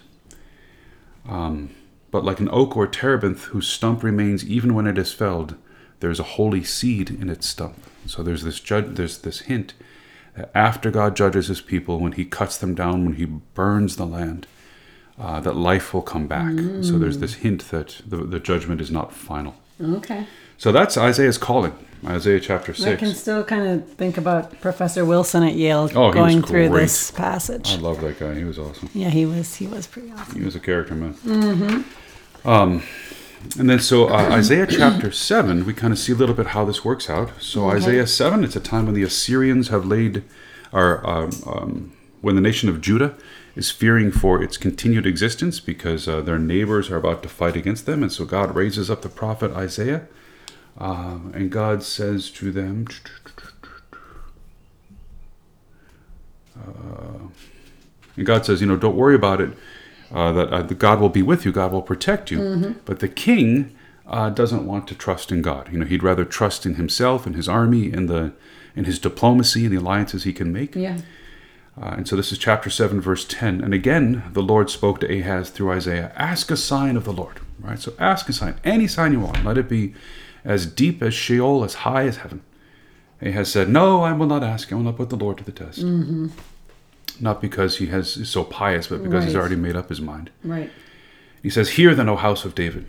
Um, 1.51 1.75
but 2.11 2.25
like 2.25 2.39
an 2.39 2.49
oak 2.51 2.75
or 2.75 2.87
terebinth 2.87 3.45
whose 3.45 3.67
stump 3.67 4.03
remains 4.03 4.45
even 4.45 4.73
when 4.73 4.87
it 4.87 4.97
is 4.97 5.13
felled, 5.13 5.55
there's 6.01 6.19
a 6.19 6.23
holy 6.23 6.63
seed 6.63 7.09
in 7.09 7.29
its 7.29 7.47
stump. 7.47 7.75
So 8.05 8.21
there's 8.23 8.43
this 8.43 8.59
judge. 8.59 8.95
There's 8.95 9.19
this 9.19 9.41
hint 9.41 9.73
that 10.35 10.51
after 10.53 10.91
God 10.91 11.15
judges 11.15 11.47
his 11.47 11.61
people, 11.61 11.99
when 11.99 12.13
he 12.13 12.25
cuts 12.25 12.57
them 12.57 12.75
down, 12.75 13.05
when 13.05 13.15
he 13.15 13.25
burns 13.25 13.95
the 13.95 14.05
land, 14.05 14.45
uh, 15.19 15.39
that 15.41 15.55
life 15.55 15.93
will 15.93 16.01
come 16.01 16.27
back. 16.27 16.51
So 16.83 16.97
there's 16.97 17.19
this 17.19 17.35
hint 17.35 17.69
that 17.71 18.01
the, 18.05 18.17
the 18.17 18.39
judgment 18.39 18.81
is 18.81 18.91
not 18.91 19.13
final. 19.13 19.55
Okay. 19.79 20.25
So 20.57 20.71
that's 20.71 20.97
Isaiah's 20.97 21.37
calling, 21.37 21.73
Isaiah 22.05 22.39
chapter 22.39 22.73
6. 22.73 22.85
I 22.85 22.91
6. 22.91 22.99
can 22.99 23.13
still 23.15 23.43
kind 23.43 23.67
of 23.67 23.87
think 23.93 24.17
about 24.17 24.59
Professor 24.61 25.03
Wilson 25.05 25.43
at 25.43 25.55
Yale 25.55 25.89
Oh, 25.95 26.11
going 26.11 26.43
through 26.43 26.69
this 26.69 27.09
passage. 27.11 27.73
I 27.73 27.77
love 27.77 27.99
that 28.01 28.19
guy. 28.19 28.35
He 28.35 28.43
was 28.43 28.59
awesome. 28.59 28.89
yeah, 28.93 29.09
he 29.09 29.25
was 29.25 29.55
he 29.55 29.65
was 29.67 29.87
pretty 29.87 30.11
awesome. 30.11 30.39
He 30.39 30.45
was 30.45 30.55
a 30.55 30.59
character, 30.59 30.93
man. 30.93 31.13
Mm-hmm. 31.15 32.47
Um, 32.47 32.83
and 33.57 33.67
then 33.69 33.79
so 33.79 34.07
uh, 34.09 34.29
Isaiah 34.31 34.67
chapter 34.67 35.11
7, 35.11 35.65
we 35.65 35.73
kind 35.73 35.91
of 35.91 35.97
see 35.97 36.11
a 36.11 36.15
little 36.15 36.35
bit 36.35 36.47
how 36.47 36.63
this 36.63 36.85
works 36.85 37.09
out. 37.09 37.31
So 37.41 37.67
Okay. 37.69 37.77
Isaiah 37.77 38.07
7, 38.07 38.43
it's 38.43 38.55
a 38.55 38.59
time 38.59 38.85
when 38.85 38.93
the 38.93 39.01
Assyrians 39.03 39.69
have 39.69 39.83
laid, 39.85 40.23
or 40.71 41.07
um, 41.09 41.31
um, 41.47 41.93
when 42.21 42.35
the 42.35 42.41
nation 42.41 42.69
of 42.69 42.81
Judah 42.81 43.15
is 43.55 43.69
fearing 43.69 44.11
for 44.11 44.41
its 44.41 44.57
continued 44.57 45.05
existence 45.05 45.59
because 45.59 46.07
uh, 46.07 46.21
their 46.21 46.39
neighbors 46.39 46.89
are 46.89 46.97
about 46.97 47.21
to 47.23 47.29
fight 47.29 47.55
against 47.55 47.85
them. 47.85 48.01
And 48.01 48.11
so 48.11 48.25
God 48.25 48.55
raises 48.55 48.89
up 48.89 49.01
the 49.01 49.09
prophet 49.09 49.51
Isaiah. 49.51 50.07
Uh, 50.77 51.19
and 51.33 51.51
God 51.51 51.83
says 51.83 52.31
to 52.31 52.51
them, 52.51 52.87
uh, 56.57 57.27
and 58.15 58.25
God 58.25 58.45
says, 58.45 58.61
you 58.61 58.67
know, 58.67 58.77
don't 58.77 58.95
worry 58.95 59.15
about 59.15 59.41
it. 59.41 59.51
Uh, 60.13 60.31
that 60.31 60.53
uh, 60.53 60.61
God 60.63 60.99
will 60.99 61.09
be 61.09 61.21
with 61.21 61.45
you. 61.45 61.51
God 61.51 61.71
will 61.71 61.81
protect 61.81 62.31
you. 62.31 62.75
But 62.85 62.99
the 62.99 63.07
king 63.07 63.75
uh, 64.07 64.29
doesn't 64.29 64.65
want 64.65 64.87
to 64.89 64.95
trust 64.95 65.31
in 65.31 65.41
God. 65.41 65.71
You 65.71 65.79
know, 65.79 65.85
he'd 65.85 66.03
rather 66.03 66.25
trust 66.25 66.65
in 66.65 66.75
himself 66.75 67.25
and 67.25 67.35
his 67.35 67.47
army 67.47 67.91
and 67.91 68.09
the 68.09 68.33
in 68.75 68.85
his 68.85 68.99
diplomacy 68.99 69.65
and 69.65 69.73
the 69.73 69.79
alliances 69.79 70.23
he 70.23 70.33
can 70.33 70.51
make. 70.51 70.75
Yeah. 70.75 70.99
Uh, 71.79 71.95
and 71.97 72.07
so 72.07 72.15
this 72.15 72.31
is 72.31 72.37
chapter 72.37 72.69
7, 72.69 72.99
verse 72.99 73.25
10. 73.25 73.61
And 73.61 73.73
again, 73.73 74.23
the 74.33 74.43
Lord 74.43 74.69
spoke 74.69 74.99
to 74.99 75.19
Ahaz 75.19 75.49
through 75.49 75.71
Isaiah 75.71 76.11
Ask 76.15 76.51
a 76.51 76.57
sign 76.57 76.97
of 76.97 77.05
the 77.05 77.13
Lord. 77.13 77.39
Right? 77.59 77.79
So 77.79 77.93
ask 77.99 78.27
a 78.27 78.33
sign, 78.33 78.59
any 78.63 78.87
sign 78.87 79.13
you 79.13 79.19
want. 79.19 79.45
Let 79.45 79.57
it 79.57 79.69
be 79.69 79.93
as 80.43 80.65
deep 80.65 81.01
as 81.01 81.13
Sheol, 81.13 81.63
as 81.63 81.75
high 81.75 82.03
as 82.07 82.17
heaven. 82.17 82.41
Ahaz 83.21 83.51
said, 83.51 83.69
No, 83.69 84.01
I 84.01 84.13
will 84.13 84.25
not 84.25 84.43
ask. 84.43 84.71
I 84.71 84.75
will 84.75 84.83
not 84.83 84.97
put 84.97 85.09
the 85.09 85.15
Lord 85.15 85.37
to 85.37 85.43
the 85.43 85.51
test. 85.51 85.83
Not 87.19 87.39
because 87.39 87.77
he 87.77 87.87
has 87.87 88.17
is 88.17 88.29
so 88.29 88.43
pious, 88.43 88.87
but 88.87 89.03
because 89.03 89.25
he's 89.25 89.35
already 89.35 89.55
made 89.55 89.75
up 89.75 89.89
his 89.89 90.01
mind. 90.01 90.31
Right. 90.43 90.71
He 91.43 91.49
says, 91.49 91.71
Hear 91.71 91.93
then, 91.93 92.09
O 92.09 92.15
house 92.15 92.45
of 92.45 92.55
David. 92.55 92.87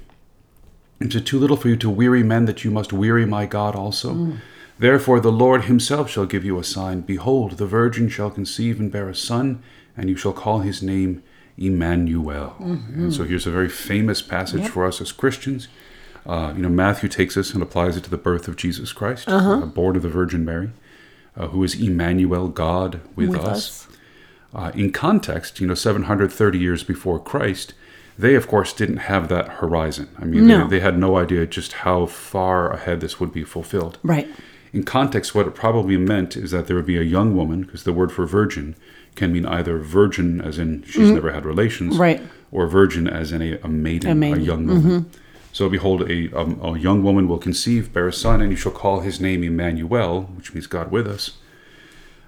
Is 1.00 1.14
it 1.16 1.26
too 1.26 1.38
little 1.38 1.56
for 1.56 1.68
you 1.68 1.76
to 1.76 1.90
weary 1.90 2.22
men 2.22 2.46
that 2.46 2.64
you 2.64 2.70
must 2.70 2.92
weary 2.92 3.26
my 3.26 3.44
God 3.44 3.74
also? 3.74 4.38
Therefore 4.78 5.20
the 5.20 5.32
Lord 5.32 5.64
himself 5.64 6.10
shall 6.10 6.26
give 6.26 6.44
you 6.44 6.58
a 6.58 6.64
sign. 6.64 7.00
Behold, 7.02 7.52
the 7.52 7.66
virgin 7.66 8.08
shall 8.08 8.30
conceive 8.30 8.80
and 8.80 8.90
bear 8.90 9.08
a 9.08 9.14
son, 9.14 9.62
and 9.96 10.08
you 10.08 10.16
shall 10.16 10.32
call 10.32 10.60
his 10.60 10.82
name 10.82 11.22
Emmanuel. 11.58 12.56
And 12.60 13.12
so 13.14 13.24
here's 13.24 13.46
a 13.46 13.50
very 13.50 13.68
famous 13.68 14.22
passage 14.22 14.62
Yep. 14.62 14.70
for 14.70 14.86
us 14.86 15.00
as 15.00 15.12
Christians. 15.12 15.68
Uh, 16.24 16.52
you 16.56 16.62
know, 16.62 16.68
Matthew 16.68 17.08
takes 17.08 17.34
this 17.34 17.52
and 17.52 17.62
applies 17.62 17.96
it 17.96 18.04
to 18.04 18.10
the 18.10 18.16
birth 18.16 18.48
of 18.48 18.56
Jesus 18.56 18.92
Christ, 18.92 19.28
uh, 19.28 19.66
born 19.66 19.96
of 19.96 20.02
the 20.02 20.08
Virgin 20.08 20.44
Mary, 20.44 20.70
uh, 21.36 21.48
who 21.48 21.62
is 21.64 21.74
Emmanuel, 21.74 22.48
God 22.48 23.00
with, 23.16 23.30
With 23.30 23.40
us. 23.40 23.48
us. 23.86 23.88
Uh, 24.54 24.70
in 24.74 24.92
context, 24.92 25.60
you 25.60 25.66
know, 25.66 25.74
730 25.74 26.58
years 26.58 26.84
before 26.84 27.18
Christ, 27.18 27.74
they, 28.18 28.34
of 28.34 28.46
course, 28.46 28.72
didn't 28.72 28.98
have 28.98 29.28
that 29.28 29.48
horizon. 29.48 30.08
I 30.18 30.24
mean, 30.26 30.46
No. 30.46 30.64
they, 30.64 30.78
they 30.78 30.80
had 30.80 30.98
no 30.98 31.16
idea 31.16 31.46
just 31.46 31.72
how 31.72 32.06
far 32.06 32.70
ahead 32.70 33.00
this 33.00 33.18
would 33.18 33.32
be 33.32 33.44
fulfilled. 33.44 33.98
Right. 34.02 34.28
In 34.72 34.84
context, 34.84 35.34
what 35.34 35.46
it 35.46 35.54
probably 35.54 35.96
meant 35.96 36.36
is 36.36 36.50
that 36.50 36.66
there 36.66 36.76
would 36.76 36.86
be 36.86 36.96
a 36.98 37.02
young 37.02 37.36
woman, 37.36 37.62
because 37.62 37.84
the 37.84 37.92
word 37.92 38.10
for 38.10 38.24
virgin 38.26 38.74
can 39.14 39.32
mean 39.32 39.44
either 39.44 39.78
virgin 39.78 40.40
as 40.40 40.58
in 40.58 40.82
she's 40.84 41.10
never 41.10 41.30
had 41.32 41.44
relations, 41.44 41.92
Mm-hmm. 41.94 42.02
Right. 42.02 42.22
or 42.50 42.66
virgin 42.66 43.06
as 43.06 43.32
in 43.32 43.42
a, 43.42 43.58
a 43.62 43.68
maiden, 43.68 44.08
A 44.08 44.12
a, 44.12 44.14
maiden. 44.14 44.38
Mm-hmm. 44.38 44.46
young 44.46 44.66
woman. 44.66 45.10
So 45.52 45.68
behold, 45.68 46.10
a, 46.10 46.32
um, 46.34 46.58
a 46.62 46.78
young 46.78 47.02
woman 47.02 47.28
will 47.28 47.36
conceive, 47.38 47.92
bear 47.92 48.08
a 48.08 48.12
son, 48.12 48.40
and 48.40 48.50
you 48.50 48.56
shall 48.56 48.72
call 48.72 49.00
his 49.00 49.20
name 49.20 49.42
Emmanuel, 49.44 50.22
which 50.36 50.54
means 50.54 50.66
God 50.66 50.90
with 50.90 51.06
us. 51.06 51.32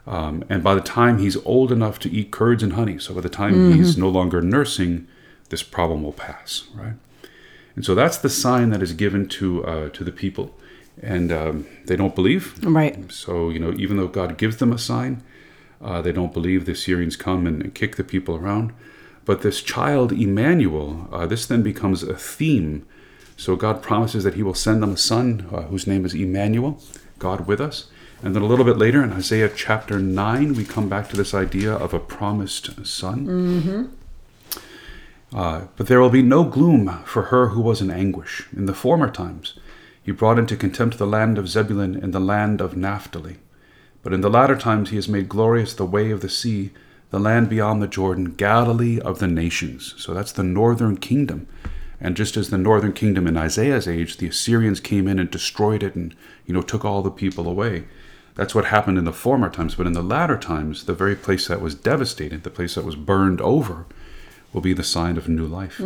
Um, 0.07 0.45
and 0.51 0.63
by 0.63 0.75
the 0.75 0.83
time 0.83 1.19
he's 1.19 1.39
old 1.47 1.73
enough 1.73 1.99
to 2.01 2.11
eat 2.11 2.31
curds 2.31 2.63
and 2.63 2.75
honey, 2.75 2.99
so 2.99 3.15
by 3.15 3.23
the 3.23 3.31
time 3.31 3.55
Mm-hmm. 3.55 3.79
he's 3.79 3.97
no 3.97 4.11
longer 4.11 4.43
nursing, 4.43 5.07
this 5.49 5.63
problem 5.63 6.03
will 6.03 6.13
pass, 6.13 6.65
right? 6.75 6.95
And 7.75 7.85
so 7.87 7.95
that's 7.95 8.19
the 8.19 8.29
sign 8.29 8.69
that 8.71 8.83
is 8.83 8.93
given 8.93 9.27
to 9.31 9.65
uh, 9.67 9.89
to 9.91 10.05
the 10.05 10.13
people, 10.13 10.55
and 11.03 11.33
um, 11.33 11.67
they 11.87 11.97
don't 11.97 12.15
believe. 12.15 12.59
Right. 12.65 13.11
So 13.13 13.51
you 13.51 13.59
know, 13.59 13.73
even 13.77 13.97
though 13.97 14.09
God 14.09 14.39
gives 14.39 14.57
them 14.59 14.73
a 14.73 14.79
sign, 14.79 15.23
uh, 15.81 16.01
they 16.03 16.13
don't 16.13 16.33
believe. 16.33 16.67
The 16.67 16.75
Syrians 16.75 17.17
come 17.17 17.47
and, 17.47 17.63
and 17.63 17.75
kick 17.75 17.97
the 17.97 18.05
people 18.05 18.37
around. 18.37 18.73
But 19.25 19.43
this 19.43 19.63
child 19.63 20.13
Emmanuel, 20.13 21.09
uh, 21.11 21.27
this 21.27 21.47
then 21.47 21.63
becomes 21.63 22.03
a 22.03 22.15
theme. 22.15 22.87
So 23.37 23.57
God 23.57 23.83
promises 23.83 24.23
that 24.25 24.35
He 24.35 24.43
will 24.43 24.55
send 24.55 24.83
them 24.83 24.93
a 24.93 24.97
son 24.97 25.49
uh, 25.53 25.63
whose 25.63 25.87
name 25.87 26.05
is 26.05 26.15
Emmanuel, 26.15 26.81
God 27.19 27.47
with 27.47 27.61
us. 27.61 27.89
And 28.23 28.35
then 28.35 28.43
a 28.43 28.47
little 28.47 28.65
bit 28.65 28.79
later 28.79 29.03
in 29.03 29.13
Isaiah 29.13 29.51
chapter 29.55 29.99
9, 29.99 30.55
we 30.55 30.65
come 30.65 30.89
back 30.89 31.09
to 31.11 31.17
this 31.17 31.35
idea 31.35 31.75
of 31.75 31.93
a 31.93 31.99
promised 32.01 32.87
son. 32.87 33.27
Uh, 35.35 35.67
but 35.77 35.89
there 35.89 36.01
will 36.01 36.11
be 36.11 36.23
no 36.23 36.45
gloom 36.45 37.03
for 37.05 37.25
her 37.25 37.49
who 37.49 37.61
was 37.61 37.83
in 37.83 37.91
anguish. 37.91 38.47
In 38.57 38.67
the 38.67 38.75
former 38.75 39.11
times, 39.11 39.59
he 40.05 40.13
brought 40.13 40.39
into 40.39 40.57
contempt 40.57 40.99
the 40.99 41.07
land 41.07 41.39
of 41.39 41.49
Zebulun 41.49 41.97
and 41.97 42.13
the 42.13 42.21
land 42.21 42.61
of 42.61 42.77
Naphtali. 42.77 43.39
But 44.03 44.13
in 44.13 44.21
the 44.21 44.29
latter 44.29 44.55
times, 44.55 44.91
he 44.91 44.97
has 44.97 45.09
made 45.09 45.31
glorious 45.31 45.73
the 45.73 45.87
way 45.87 46.11
of 46.11 46.21
the 46.21 46.29
sea, 46.29 46.73
the 47.11 47.19
land 47.19 47.49
beyond 47.49 47.81
the 47.81 47.89
Jordan, 47.89 48.35
Galilee 48.35 49.01
of 49.01 49.19
the 49.19 49.27
nations. 49.27 49.95
So 49.97 50.13
that's 50.13 50.33
the 50.33 50.43
northern 50.43 50.99
kingdom. 50.99 51.49
And 52.01 52.17
just 52.17 52.37
as 52.37 52.51
the 52.51 52.59
northern 52.59 52.93
kingdom 52.93 53.27
in 53.27 53.39
Isaiah's 53.39 53.89
age, 53.89 54.19
the 54.19 54.27
Assyrians 54.27 54.79
came 54.79 55.09
in 55.09 55.19
and 55.19 55.31
destroyed 55.31 55.83
it 55.83 55.95
and, 55.95 56.15
you 56.45 56.53
know, 56.53 56.61
took 56.61 56.85
all 56.85 57.01
the 57.01 57.11
people 57.11 57.49
away. 57.49 57.85
That's 58.35 58.55
what 58.55 58.67
happened 58.67 58.99
in 58.99 59.07
the 59.07 59.13
former 59.13 59.49
times. 59.49 59.75
But 59.75 59.87
in 59.87 59.95
the 59.95 60.03
latter 60.03 60.37
times, 60.37 60.85
the 60.85 60.93
very 60.93 61.17
place 61.17 61.49
that 61.49 61.63
was 61.63 61.75
devastated, 61.75 62.43
the 62.43 62.51
place 62.51 62.75
that 62.75 62.85
was 62.85 62.97
burned 62.97 63.41
over, 63.41 63.87
will 64.53 64.61
be 64.61 64.75
the 64.75 64.85
sign 64.85 65.17
of 65.17 65.31
new 65.31 65.47
life. 65.47 65.81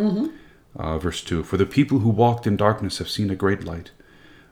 Uh, 0.77 0.99
verse 0.99 1.23
2 1.23 1.45
For 1.45 1.57
the 1.57 1.67
people 1.67 2.01
who 2.01 2.09
walked 2.09 2.49
in 2.49 2.57
darkness 2.57 2.99
have 2.99 3.09
seen 3.09 3.31
a 3.31 3.37
great 3.37 3.63
light. 3.63 3.93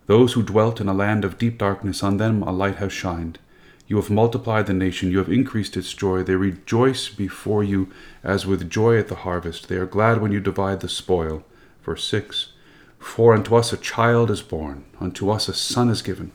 Those 0.07 0.35
who 0.35 0.43
dwelt 0.43 0.81
in 0.81 0.89
a 0.89 0.95
land 0.95 1.25
of 1.25 1.39
deep 1.39 1.59
darkness, 1.59 2.03
on 2.03 2.17
them 2.17 2.43
a 2.43 2.53
light 2.53 2.77
has 2.77 2.93
shined. 2.93 3.39
You 3.89 3.97
have 3.97 4.11
multiplied 4.11 4.67
the 4.67 4.73
nation, 4.73 5.11
you 5.11 5.19
have 5.19 5.29
increased 5.29 5.77
its 5.77 5.93
joy. 5.93 6.23
They 6.23 6.35
rejoice 6.35 7.09
before 7.09 7.63
you 7.63 7.89
as 8.25 8.47
with 8.47 8.69
joy 8.69 8.99
at 8.99 9.09
the 9.09 9.17
harvest. 9.17 9.69
They 9.69 9.77
are 9.77 9.87
glad 9.87 10.21
when 10.21 10.33
you 10.33 10.41
divide 10.41 10.81
the 10.81 10.89
spoil. 10.89 11.45
Verse 11.85 12.05
6 12.05 12.53
For 12.99 13.35
unto 13.35 13.55
us 13.55 13.73
a 13.73 13.77
child 13.77 14.31
is 14.31 14.43
born, 14.43 14.85
unto 15.01 15.31
us 15.31 15.49
a 15.49 15.55
son 15.55 15.89
is 15.89 16.03
given. 16.03 16.33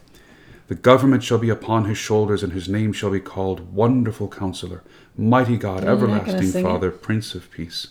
The 0.67 0.75
government 0.75 1.23
shall 1.23 1.37
be 1.37 1.49
upon 1.49 1.83
his 1.83 1.97
shoulders, 1.97 2.43
and 2.43 2.53
his 2.53 2.69
name 2.69 2.93
shall 2.93 3.11
be 3.11 3.19
called 3.19 3.73
Wonderful 3.73 4.29
Counselor, 4.29 4.83
Mighty 5.17 5.57
God, 5.57 5.83
You're 5.83 5.91
Everlasting 5.91 6.43
sing 6.43 6.65
it? 6.65 6.69
Father, 6.69 6.91
Prince 6.91 7.35
of 7.35 7.51
Peace. 7.51 7.87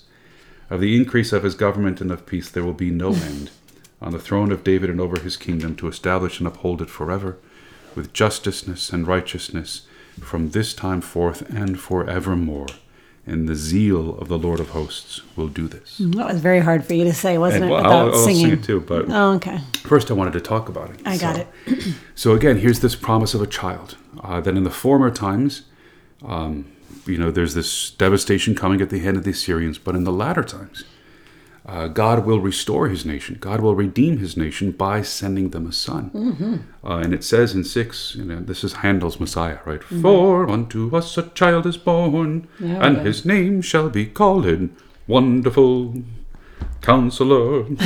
Of 0.71 0.81
the 0.81 0.97
increase 0.97 1.35
of 1.35 1.43
his 1.43 1.55
government 1.55 2.01
and 2.01 2.11
of 2.11 2.25
peace 2.25 2.49
there 2.49 2.64
will 2.64 2.73
be 2.73 2.90
no 2.90 3.12
end. 3.12 3.51
On 4.02 4.12
the 4.12 4.18
throne 4.18 4.50
of 4.52 4.64
David 4.64 4.88
and 4.90 5.00
over 5.00 5.18
his 5.20 5.36
kingdom, 5.36 5.76
to 5.76 5.88
establish 5.88 6.38
and 6.38 6.46
uphold 6.46 6.80
it 6.80 6.88
forever, 6.90 7.36
with 7.94 8.12
justiceness 8.12 8.90
and 8.92 9.06
righteousness, 9.06 9.82
from 10.20 10.50
this 10.50 10.72
time 10.74 11.00
forth 11.00 11.42
and 11.50 11.78
forevermore. 11.78 12.66
And 13.26 13.46
the 13.48 13.54
zeal 13.54 14.18
of 14.18 14.28
the 14.28 14.38
Lord 14.38 14.58
of 14.60 14.70
hosts 14.70 15.20
will 15.36 15.48
do 15.48 15.68
this. 15.68 15.98
That 16.00 16.26
was 16.32 16.40
very 16.40 16.60
hard 16.60 16.84
for 16.84 16.94
you 16.94 17.04
to 17.04 17.12
say, 17.12 17.36
wasn't 17.36 17.64
And, 17.64 17.70
it, 17.70 17.74
well, 17.74 17.82
without 17.84 18.08
I'll, 18.08 18.14
I'll 18.14 18.24
singing? 18.24 18.44
sing 18.46 18.52
it 18.54 18.64
too, 18.64 18.80
but 18.80 19.06
Oh, 19.10 19.32
okay. 19.34 19.60
first 19.82 20.10
I 20.10 20.14
wanted 20.14 20.32
to 20.32 20.40
talk 20.40 20.68
about 20.68 20.90
it. 20.90 21.00
I 21.04 21.18
got 21.18 21.36
So- 21.36 21.46
it. 21.66 21.94
so 22.14 22.32
again, 22.34 22.58
here's 22.58 22.80
this 22.80 22.96
promise 22.96 23.34
of 23.34 23.42
a 23.42 23.46
child. 23.46 23.96
Uh, 24.22 24.40
that 24.40 24.56
in 24.56 24.64
the 24.64 24.70
former 24.70 25.10
times, 25.10 25.62
um, 26.26 26.66
you 27.06 27.18
know, 27.18 27.30
there's 27.30 27.54
this 27.54 27.90
devastation 27.92 28.54
coming 28.54 28.80
at 28.80 28.90
the 28.90 28.98
hand 29.00 29.16
of 29.16 29.24
the 29.24 29.30
Assyrians, 29.30 29.78
but 29.78 29.94
in 29.94 30.04
the 30.04 30.12
latter 30.12 30.42
times, 30.42 30.84
uh, 31.70 31.87
God 31.88 32.18
will 32.26 32.40
restore 32.40 32.88
His 32.88 33.04
nation. 33.04 33.37
God 33.40 33.61
will 33.61 33.76
redeem 33.85 34.18
His 34.18 34.37
nation 34.37 34.72
by 34.72 35.02
sending 35.02 35.50
them 35.50 35.66
a 35.66 35.72
son. 35.72 36.64
Uh, 36.83 36.96
and 37.04 37.14
it 37.14 37.22
says 37.24 37.54
in 37.54 37.62
six, 37.64 38.14
you 38.16 38.24
know, 38.24 38.40
this 38.40 38.64
is 38.64 38.72
Handel's 38.83 39.20
Messiah, 39.20 39.59
right? 39.64 39.83
For 39.83 40.48
unto 40.50 40.94
us 40.96 41.16
a 41.18 41.22
child 41.40 41.66
is 41.66 41.76
born, 41.76 42.48
Yeah, 42.59 42.85
and. 42.87 42.96
His 43.06 43.24
name 43.24 43.62
shall 43.62 43.88
be 43.88 44.04
called 44.06 44.46
Wonderful 45.06 46.02
Counselor. 46.83 47.64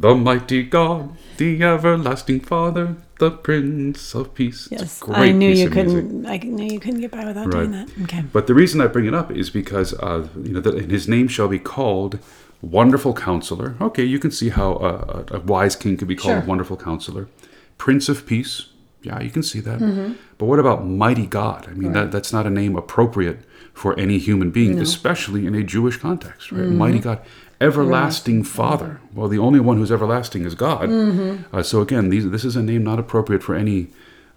The 0.00 0.14
mighty 0.14 0.62
God, 0.62 1.16
the 1.38 1.60
everlasting 1.60 2.38
Father, 2.38 2.94
the 3.18 3.32
Prince 3.32 4.14
of 4.14 4.32
Peace. 4.32 4.68
Yes, 4.70 5.00
great 5.00 5.18
I 5.18 5.32
knew 5.32 5.50
you 5.50 5.66
of 5.66 5.74
music. 5.74 5.92
couldn't. 5.92 6.24
I 6.26 6.36
knew 6.38 6.72
you 6.74 6.78
couldn't 6.78 7.00
get 7.00 7.10
by 7.10 7.24
without 7.24 7.50
doing 7.50 7.72
that. 7.72 7.88
Okay. 8.04 8.22
But 8.32 8.46
the 8.46 8.54
reason 8.54 8.80
I 8.80 8.86
bring 8.86 9.06
it 9.06 9.14
up 9.14 9.32
is 9.32 9.50
because 9.50 9.94
uh, 9.94 10.28
you 10.40 10.52
know 10.52 10.60
that 10.60 10.88
his 10.88 11.08
name 11.08 11.26
shall 11.26 11.48
be 11.48 11.58
called 11.58 12.20
Wonderful 12.60 13.14
Counselor. 13.14 13.76
Okay, 13.80 14.04
you 14.04 14.18
can 14.18 14.30
see 14.30 14.48
how 14.48 14.72
a, 14.72 14.88
a, 14.88 15.36
a 15.36 15.40
wise 15.40 15.76
king 15.76 15.96
could 15.96 16.08
be 16.08 16.16
called 16.16 16.38
Sure. 16.40 16.46
Wonderful 16.46 16.76
Counselor, 16.76 17.28
Prince 17.76 18.08
of 18.08 18.26
Peace. 18.26 18.66
Yeah, 19.02 19.20
you 19.20 19.30
can 19.30 19.44
see 19.44 19.60
that. 19.60 19.78
Mm-hmm. 19.78 20.14
But 20.38 20.46
what 20.46 20.58
about 20.58 20.84
mighty 20.84 21.26
God? 21.26 21.68
I 21.68 21.74
mean, 21.74 21.92
that, 21.92 22.10
that's 22.10 22.32
not 22.32 22.46
a 22.46 22.50
name 22.50 22.74
appropriate 22.74 23.38
for 23.72 23.96
any 23.96 24.18
human 24.18 24.50
being, 24.50 24.80
especially 24.80 25.46
in 25.46 25.54
a 25.54 25.62
Jewish 25.62 25.98
context, 25.98 26.50
right? 26.50 26.62
Mm-hmm. 26.62 26.78
Mighty 26.78 26.98
God, 26.98 27.20
everlasting 27.60 28.42
Father. 28.42 29.00
Well, 29.14 29.28
the 29.28 29.38
only 29.38 29.60
one 29.60 29.76
who's 29.76 29.92
everlasting 29.92 30.44
is 30.44 30.56
God. 30.56 30.88
Mm-hmm. 30.88 31.56
Uh, 31.56 31.62
so 31.62 31.80
again, 31.80 32.08
these, 32.08 32.28
this 32.28 32.44
is 32.44 32.56
a 32.56 32.62
name 32.62 32.82
not 32.82 32.98
appropriate 32.98 33.42
for 33.44 33.54
any 33.54 33.88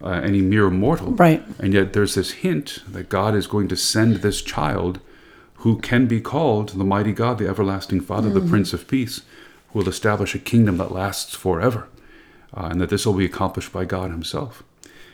uh, 0.04 0.10
any 0.10 0.42
mere 0.42 0.70
mortal. 0.70 1.12
Right. 1.12 1.44
And 1.60 1.74
yet 1.74 1.94
there's 1.94 2.16
this 2.16 2.32
hint 2.32 2.80
that 2.88 3.10
God 3.10 3.36
is 3.36 3.48
going 3.48 3.68
to 3.68 3.76
send 3.76 4.18
this 4.18 4.42
child 4.42 5.00
who 5.62 5.80
can 5.80 6.08
be 6.08 6.20
called 6.20 6.70
the 6.70 6.84
mighty 6.84 7.12
God, 7.14 7.38
the 7.38 7.48
everlasting 7.48 8.02
Father, 8.02 8.30
Mm-hmm. 8.30 8.40
the 8.40 8.50
Prince 8.50 8.74
of 8.74 8.88
Peace, 8.88 9.22
who 9.70 9.80
will 9.80 9.90
establish 9.90 10.36
a 10.36 10.40
kingdom 10.40 10.78
that 10.78 10.92
lasts 10.92 11.36
forever. 11.36 11.88
Uh, 12.54 12.68
and 12.72 12.82
that 12.82 12.90
this 12.90 13.06
will 13.06 13.14
be 13.14 13.26
accomplished 13.26 13.72
by 13.72 13.86
God 13.86 14.12
Himself. 14.12 14.64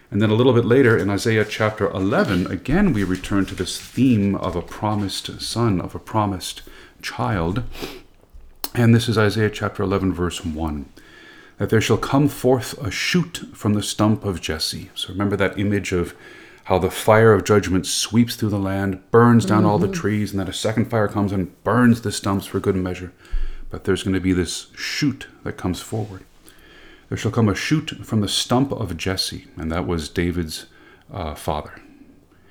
And 0.09 0.21
then 0.21 0.31
a 0.31 0.33
little 0.33 0.53
bit 0.53 0.65
later 0.65 0.97
in 0.97 1.09
Isaiah 1.09 1.45
chapter 1.45 1.87
11, 1.91 2.47
again 2.47 2.93
we 2.93 3.03
return 3.03 3.45
to 3.45 3.55
this 3.55 3.79
theme 3.79 4.35
of 4.35 4.55
a 4.55 4.61
promised 4.61 5.39
son, 5.41 5.79
of 5.79 5.93
a 5.93 5.99
promised 5.99 6.63
child. 7.01 7.63
And 8.73 8.95
this 8.95 9.07
is 9.07 9.17
Isaiah 9.17 9.49
chapter 9.51 9.83
11, 9.83 10.13
verse 10.13 10.43
1 10.43 10.85
that 11.57 11.69
there 11.69 11.81
shall 11.81 11.97
come 11.97 12.27
forth 12.27 12.77
a 12.77 12.91
shoot 12.91 13.49
from 13.53 13.73
the 13.73 13.81
stump 13.81 14.23
of 14.23 14.39
Jesse. 14.41 14.91
So 14.93 15.09
remember 15.09 15.35
that 15.37 15.57
image 15.59 15.91
of 15.91 16.13
how 16.67 16.77
the 16.77 16.91
fire 16.91 17.31
of 17.31 17.45
judgment 17.45 17.85
sweeps 17.85 18.35
through 18.35 18.49
the 18.49 18.59
land, 18.59 18.99
burns 19.09 19.45
down 19.45 19.63
all 19.63 19.79
the 19.79 19.87
trees, 19.87 20.31
and 20.31 20.39
then 20.41 20.49
a 20.49 20.53
second 20.53 20.83
fire 20.89 21.07
comes 21.07 21.31
and 21.31 21.63
burns 21.63 22.01
the 22.01 22.11
stumps 22.11 22.45
for 22.45 22.59
good 22.59 22.75
measure. 22.75 23.13
But 23.69 23.85
there's 23.85 24.03
going 24.03 24.15
to 24.15 24.19
be 24.19 24.33
this 24.33 24.67
shoot 24.75 25.27
that 25.45 25.55
comes 25.55 25.79
forward. 25.79 26.25
There 27.07 27.17
shall 27.17 27.31
come 27.31 27.47
a 27.47 27.55
shoot 27.55 28.05
from 28.05 28.19
the 28.19 28.27
stump 28.27 28.73
of 28.73 28.97
Jesse, 28.97 29.47
and 29.55 29.71
that 29.71 29.87
was 29.87 30.09
David's 30.09 30.65
uh, 31.09 31.35
father. 31.35 31.81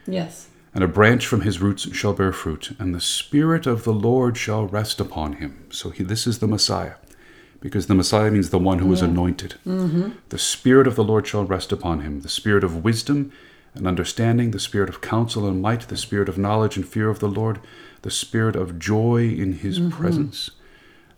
Yes. 0.06 0.48
And 0.72 0.82
a 0.82 0.88
branch 0.88 1.26
from 1.26 1.42
his 1.42 1.60
roots 1.60 1.94
shall 1.94 2.14
bear 2.14 2.32
fruit, 2.32 2.74
and 2.78 2.94
the 2.94 3.02
Spirit 3.02 3.66
of 3.66 3.84
the 3.84 3.92
Lord 3.92 4.38
shall 4.38 4.66
rest 4.66 4.98
upon 4.98 5.34
him. 5.34 5.66
So 5.68 5.90
he, 5.90 6.02
this 6.02 6.26
is 6.26 6.38
the 6.38 6.48
Messiah, 6.48 6.94
because 7.60 7.86
the 7.86 7.94
Messiah 7.94 8.30
means 8.30 8.48
the 8.48 8.58
one 8.58 8.78
who 8.78 8.90
is 8.94 9.02
anointed. 9.02 9.56
The 10.30 10.38
Spirit 10.38 10.86
of 10.86 10.96
the 10.96 11.04
Lord 11.04 11.26
shall 11.26 11.44
rest 11.44 11.70
upon 11.70 12.00
him 12.00 12.22
the 12.22 12.30
Spirit 12.30 12.64
of 12.64 12.82
wisdom 12.82 13.30
and 13.76 13.86
understanding, 13.86 14.50
the 14.50 14.58
Spirit 14.58 14.88
of 14.88 15.00
counsel 15.00 15.46
and 15.46 15.60
might, 15.60 15.82
the 15.88 15.96
Spirit 15.96 16.28
of 16.28 16.38
knowledge 16.38 16.76
and 16.76 16.86
fear 16.86 17.08
of 17.08 17.18
the 17.18 17.28
Lord, 17.28 17.60
the 18.02 18.10
Spirit 18.10 18.56
of 18.56 18.78
joy 18.78 19.28
in 19.28 19.54
his 19.54 19.78
presence. 19.78 20.50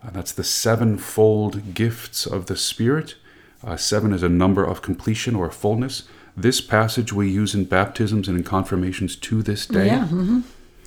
Uh, 0.03 0.09
that's 0.11 0.31
the 0.31 0.43
sevenfold 0.43 1.73
gifts 1.73 2.25
of 2.25 2.45
the 2.45 2.55
Spirit. 2.55 3.15
Uh, 3.63 3.75
seven 3.75 4.13
is 4.13 4.23
a 4.23 4.29
number 4.29 4.63
of 4.63 4.81
completion 4.81 5.35
or 5.35 5.51
fullness. 5.51 6.03
This 6.37 6.61
passage 6.61 7.11
we 7.11 7.29
use 7.29 7.53
in 7.53 7.65
baptisms 7.65 8.27
and 8.27 8.37
in 8.37 8.43
confirmations 8.43 9.15
to 9.17 9.41
this 9.43 9.65
day. 9.65 9.87
Yeah. 9.87 10.07
hmm 10.07 10.39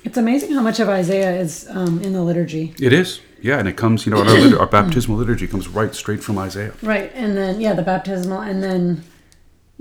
It's 0.03 0.17
amazing 0.17 0.53
how 0.53 0.61
much 0.61 0.79
of 0.79 0.89
Isaiah 0.89 1.35
is 1.39 1.67
um, 1.69 2.01
in 2.01 2.13
the 2.13 2.23
liturgy. 2.23 2.73
It 2.79 2.91
is. 2.91 3.21
Yeah, 3.41 3.59
and 3.59 3.67
it 3.67 3.75
comes, 3.77 4.05
you 4.05 4.11
know, 4.13 4.19
our, 4.19 4.25
lit- 4.25 4.57
our 4.57 4.65
baptismal 4.65 5.17
liturgy 5.17 5.47
comes 5.47 5.67
right 5.67 5.93
straight 5.93 6.23
from 6.23 6.37
Isaiah. 6.37 6.73
Right. 6.81 7.11
And 7.13 7.37
then, 7.37 7.59
yeah, 7.61 7.73
the 7.73 7.81
baptismal. 7.83 8.39
And 8.41 8.63
then, 8.63 9.03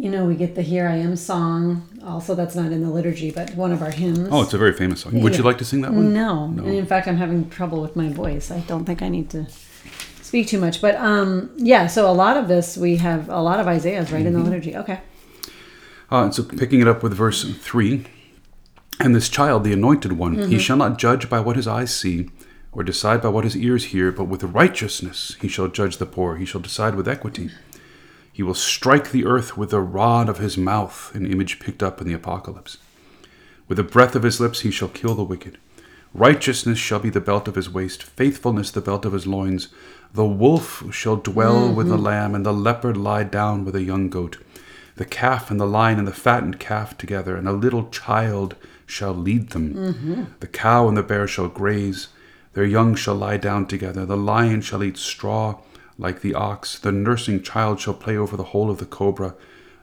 you 0.03 0.11
know, 0.11 0.25
we 0.25 0.35
get 0.35 0.57
the 0.57 0.63
Here 0.63 0.89
I 0.89 0.97
Am 0.97 1.15
song. 1.15 1.89
Also, 2.05 2.35
that's 2.35 2.57
not 2.57 2.73
in 2.73 2.83
the 2.83 2.91
liturgy, 2.91 3.31
but 3.31 3.55
one 3.55 3.71
of 3.71 3.83
our 3.83 3.93
hymns. 3.93 4.29
Oh, 4.33 4.43
it's 4.43 4.53
a 4.53 4.59
very 4.59 4.73
famous 4.73 5.03
song. 5.03 5.21
Would 5.21 5.37
you 5.37 5.45
like 5.45 5.59
to 5.59 5.65
sing 5.65 5.81
that 5.83 5.93
one? 5.93 6.13
No. 6.13 6.47
And 6.47 6.67
in 6.67 6.87
fact, 6.87 7.07
I'm 7.07 7.17
having 7.19 7.49
trouble 7.51 7.81
with 7.81 7.95
my 7.95 8.09
voice. 8.09 8.51
I 8.51 8.59
don't 8.71 8.85
think 8.85 9.01
I 9.01 9.09
need 9.09 9.31
to 9.31 9.47
speak 10.21 10.49
too 10.49 10.59
much. 10.59 10.81
But 10.81 10.97
um, 10.97 11.53
yeah, 11.57 11.87
so 11.87 12.11
a 12.11 12.17
lot 12.25 12.37
of 12.37 12.49
this, 12.49 12.77
we 12.77 12.97
have 12.97 13.29
a 13.29 13.41
lot 13.41 13.61
of 13.61 13.69
Isaiahs 13.69 14.11
right 14.11 14.19
Mm-hmm. 14.25 14.27
in 14.27 14.33
the 14.33 14.41
liturgy. 14.41 14.77
Okay. 14.77 15.01
Uh, 16.11 16.33
so 16.33 16.43
picking 16.43 16.81
it 16.81 16.89
up 16.89 17.05
with 17.05 17.15
verse 17.15 17.45
3 17.45 18.05
And 18.99 19.15
this 19.15 19.29
child, 19.29 19.63
the 19.63 19.73
anointed 19.73 20.15
one, 20.15 20.49
he 20.49 20.59
shall 20.59 20.77
not 20.77 20.99
judge 20.99 21.31
by 21.31 21.39
what 21.39 21.55
his 21.55 21.69
eyes 21.69 21.95
see, 21.95 22.29
or 22.73 22.83
decide 22.83 23.23
by 23.23 23.29
what 23.29 23.45
his 23.45 23.57
ears 23.57 23.85
hear, 23.85 24.11
but 24.11 24.25
with 24.25 24.43
righteousness 24.43 25.37
he 25.41 25.47
shall 25.47 25.69
judge 25.69 25.99
the 25.99 26.07
poor, 26.07 26.39
he 26.39 26.45
shall 26.45 26.61
decide 26.61 26.97
with 26.97 27.07
equity. 27.07 27.51
He 28.33 28.43
will 28.43 28.55
strike 28.55 29.11
the 29.11 29.27
earth 29.27 29.57
with 29.57 29.71
the 29.71 29.81
rod 29.81 30.29
of 30.29 30.39
his 30.39 30.57
mouth, 30.57 31.15
an 31.15 31.27
image 31.27 31.61
picked 31.61 31.83
up 31.83 32.01
in 32.01 32.07
the 32.07 32.15
Apocalypse. 32.15 32.79
With 33.69 33.77
the 33.77 33.85
breath 33.85 34.17
of 34.17 34.23
his 34.23 34.41
lips 34.41 34.61
he 34.61 34.71
shall 34.71 34.89
kill 34.89 35.15
the 35.15 35.23
wicked. 35.23 35.59
Righteousness 36.15 36.79
shall 36.79 36.99
be 36.99 37.11
the 37.11 37.21
belt 37.21 37.49
of 37.49 37.55
his 37.55 37.71
waist, 37.71 38.03
faithfulness 38.03 38.71
the 38.71 38.81
belt 38.81 39.05
of 39.05 39.13
his 39.13 39.27
loins. 39.27 39.69
The 40.13 40.27
wolf 40.27 40.83
shall 40.93 41.17
dwell 41.17 41.67
mm-hmm. 41.67 41.77
with 41.77 41.89
the 41.89 41.97
lamb, 41.97 42.35
and 42.35 42.45
the 42.45 42.53
leopard 42.53 42.97
lie 42.97 43.25
down 43.25 43.65
with 43.65 43.75
a 43.75 43.83
young 43.83 44.11
goat. 44.11 44.39
The 44.97 45.07
calf 45.07 45.51
and 45.51 45.59
the 45.59 45.67
lion 45.67 45.99
and 45.99 46.07
the 46.07 46.13
fattened 46.13 46.61
calf 46.61 46.99
together, 46.99 47.35
and 47.35 47.49
a 47.49 47.53
little 47.53 47.89
child 47.89 48.57
shall 48.87 49.15
lead 49.15 49.51
them. 49.51 49.75
Mm-hmm. 49.75 50.25
The 50.41 50.47
cow 50.49 50.87
and 50.87 50.97
the 50.97 51.03
bear 51.03 51.27
shall 51.27 51.49
graze, 51.49 52.09
their 52.53 52.67
young 52.67 52.95
shall 52.95 53.15
lie 53.15 53.39
down 53.39 53.67
together. 53.67 54.05
The 54.05 54.17
lion 54.17 54.61
shall 54.61 54.85
eat 54.85 54.99
straw 54.99 55.61
like 56.03 56.21
the 56.21 56.35
ox. 56.35 56.79
The 56.79 56.93
nursing 56.93 57.43
child 57.43 57.81
shall 57.81 57.95
play 57.95 58.17
over 58.17 58.37
the 58.37 58.51
hole 58.53 58.71
of 58.71 58.79
the 58.79 58.85
cobra. 58.85 59.35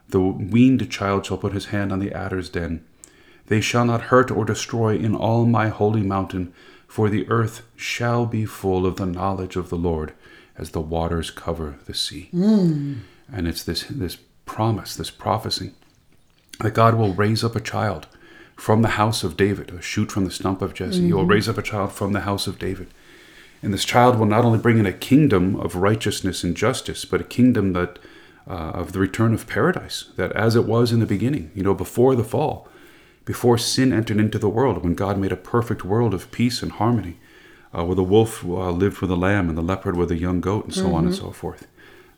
The 0.10 0.20
weaned 0.20 0.92
child 0.92 1.26
shall 1.26 1.38
put 1.38 1.54
his 1.54 1.68
hand 1.68 1.92
on 1.92 2.00
the 2.00 2.14
adder's 2.14 2.50
den. 2.50 2.86
They 3.48 3.62
shall 3.62 3.86
not 3.86 4.04
hurt 4.04 4.30
or 4.30 4.46
destroy 4.46 4.96
in 4.98 5.16
all 5.16 5.46
my 5.46 5.70
holy 5.70 6.04
mountain, 6.04 6.54
for 6.88 7.10
the 7.10 7.28
earth 7.30 7.64
shall 7.76 8.26
be 8.26 8.46
full 8.46 8.86
of 8.86 8.98
the 8.98 9.06
knowledge 9.06 9.56
of 9.56 9.70
the 9.70 9.78
Lord 9.78 10.14
as 10.58 10.72
the 10.72 10.82
waters 10.82 11.32
cover 11.32 11.80
the 11.86 11.94
sea. 11.94 12.30
Mm. 12.34 13.00
And 13.32 13.48
it's 13.48 13.64
this, 13.64 13.86
this 13.90 14.18
promise, 14.46 14.96
this 14.96 15.10
prophecy, 15.10 15.72
that 16.60 16.74
God 16.74 16.96
will 16.96 17.14
raise 17.14 17.44
up 17.44 17.56
a 17.56 17.62
child 17.62 18.08
from 18.56 18.82
the 18.82 18.90
house 18.90 19.24
of 19.24 19.38
David, 19.38 19.72
a 19.72 19.82
shoot 19.82 20.12
from 20.12 20.26
the 20.26 20.32
stump 20.32 20.62
of 20.62 20.74
Jesse. 20.74 21.02
He 21.02 21.14
will 21.14 21.22
mm-hmm. 21.22 21.32
raise 21.32 21.48
up 21.48 21.58
a 21.58 21.62
child 21.62 21.94
from 21.94 22.12
the 22.12 22.22
house 22.22 22.46
of 22.46 22.60
David. 22.60 22.90
And 23.62 23.74
this 23.74 23.86
child 23.86 24.18
will 24.18 24.26
not 24.26 24.46
only 24.46 24.60
bring 24.60 24.78
in 24.78 24.86
a 24.86 24.94
kingdom 24.94 25.56
of 25.58 25.76
righteousness 25.76 26.44
and 26.44 26.56
justice, 26.56 27.06
but 27.06 27.22
a 27.22 27.26
kingdom 27.26 27.74
that 27.74 28.00
uh, 28.48 28.72
of 28.72 28.94
the 28.94 29.00
return 29.00 29.34
of 29.34 29.48
paradise, 29.48 30.06
that 30.16 30.32
as 30.32 30.56
it 30.56 30.66
was 30.66 30.92
in 30.92 31.00
the 31.00 31.06
beginning, 31.06 31.52
you 31.54 31.62
know, 31.62 31.74
before 31.76 32.16
the 32.16 32.24
fall, 32.24 32.68
before 33.26 33.58
sin 33.58 33.94
entered 33.94 34.18
into 34.18 34.40
the 34.40 34.50
world, 34.50 34.84
when 34.84 34.96
God 34.96 35.18
made 35.20 35.32
a 35.32 35.38
perfect 35.38 35.86
world 35.86 36.14
of 36.14 36.32
peace 36.32 36.64
and 36.64 36.72
harmony, 36.72 37.20
uh, 37.78 37.86
where 37.86 37.96
the 37.96 38.04
wolf 38.04 38.44
uh, 38.44 38.72
lived 38.72 39.00
with 39.02 39.10
the 39.10 39.18
lamb 39.18 39.50
and 39.50 39.58
the 39.58 39.62
leopard 39.62 39.96
with 39.96 40.10
the 40.10 40.18
young 40.18 40.42
goat, 40.42 40.66
and 40.66 40.74
so 40.74 40.96
on 40.96 41.06
and 41.06 41.14
so 41.16 41.30
forth. 41.32 41.68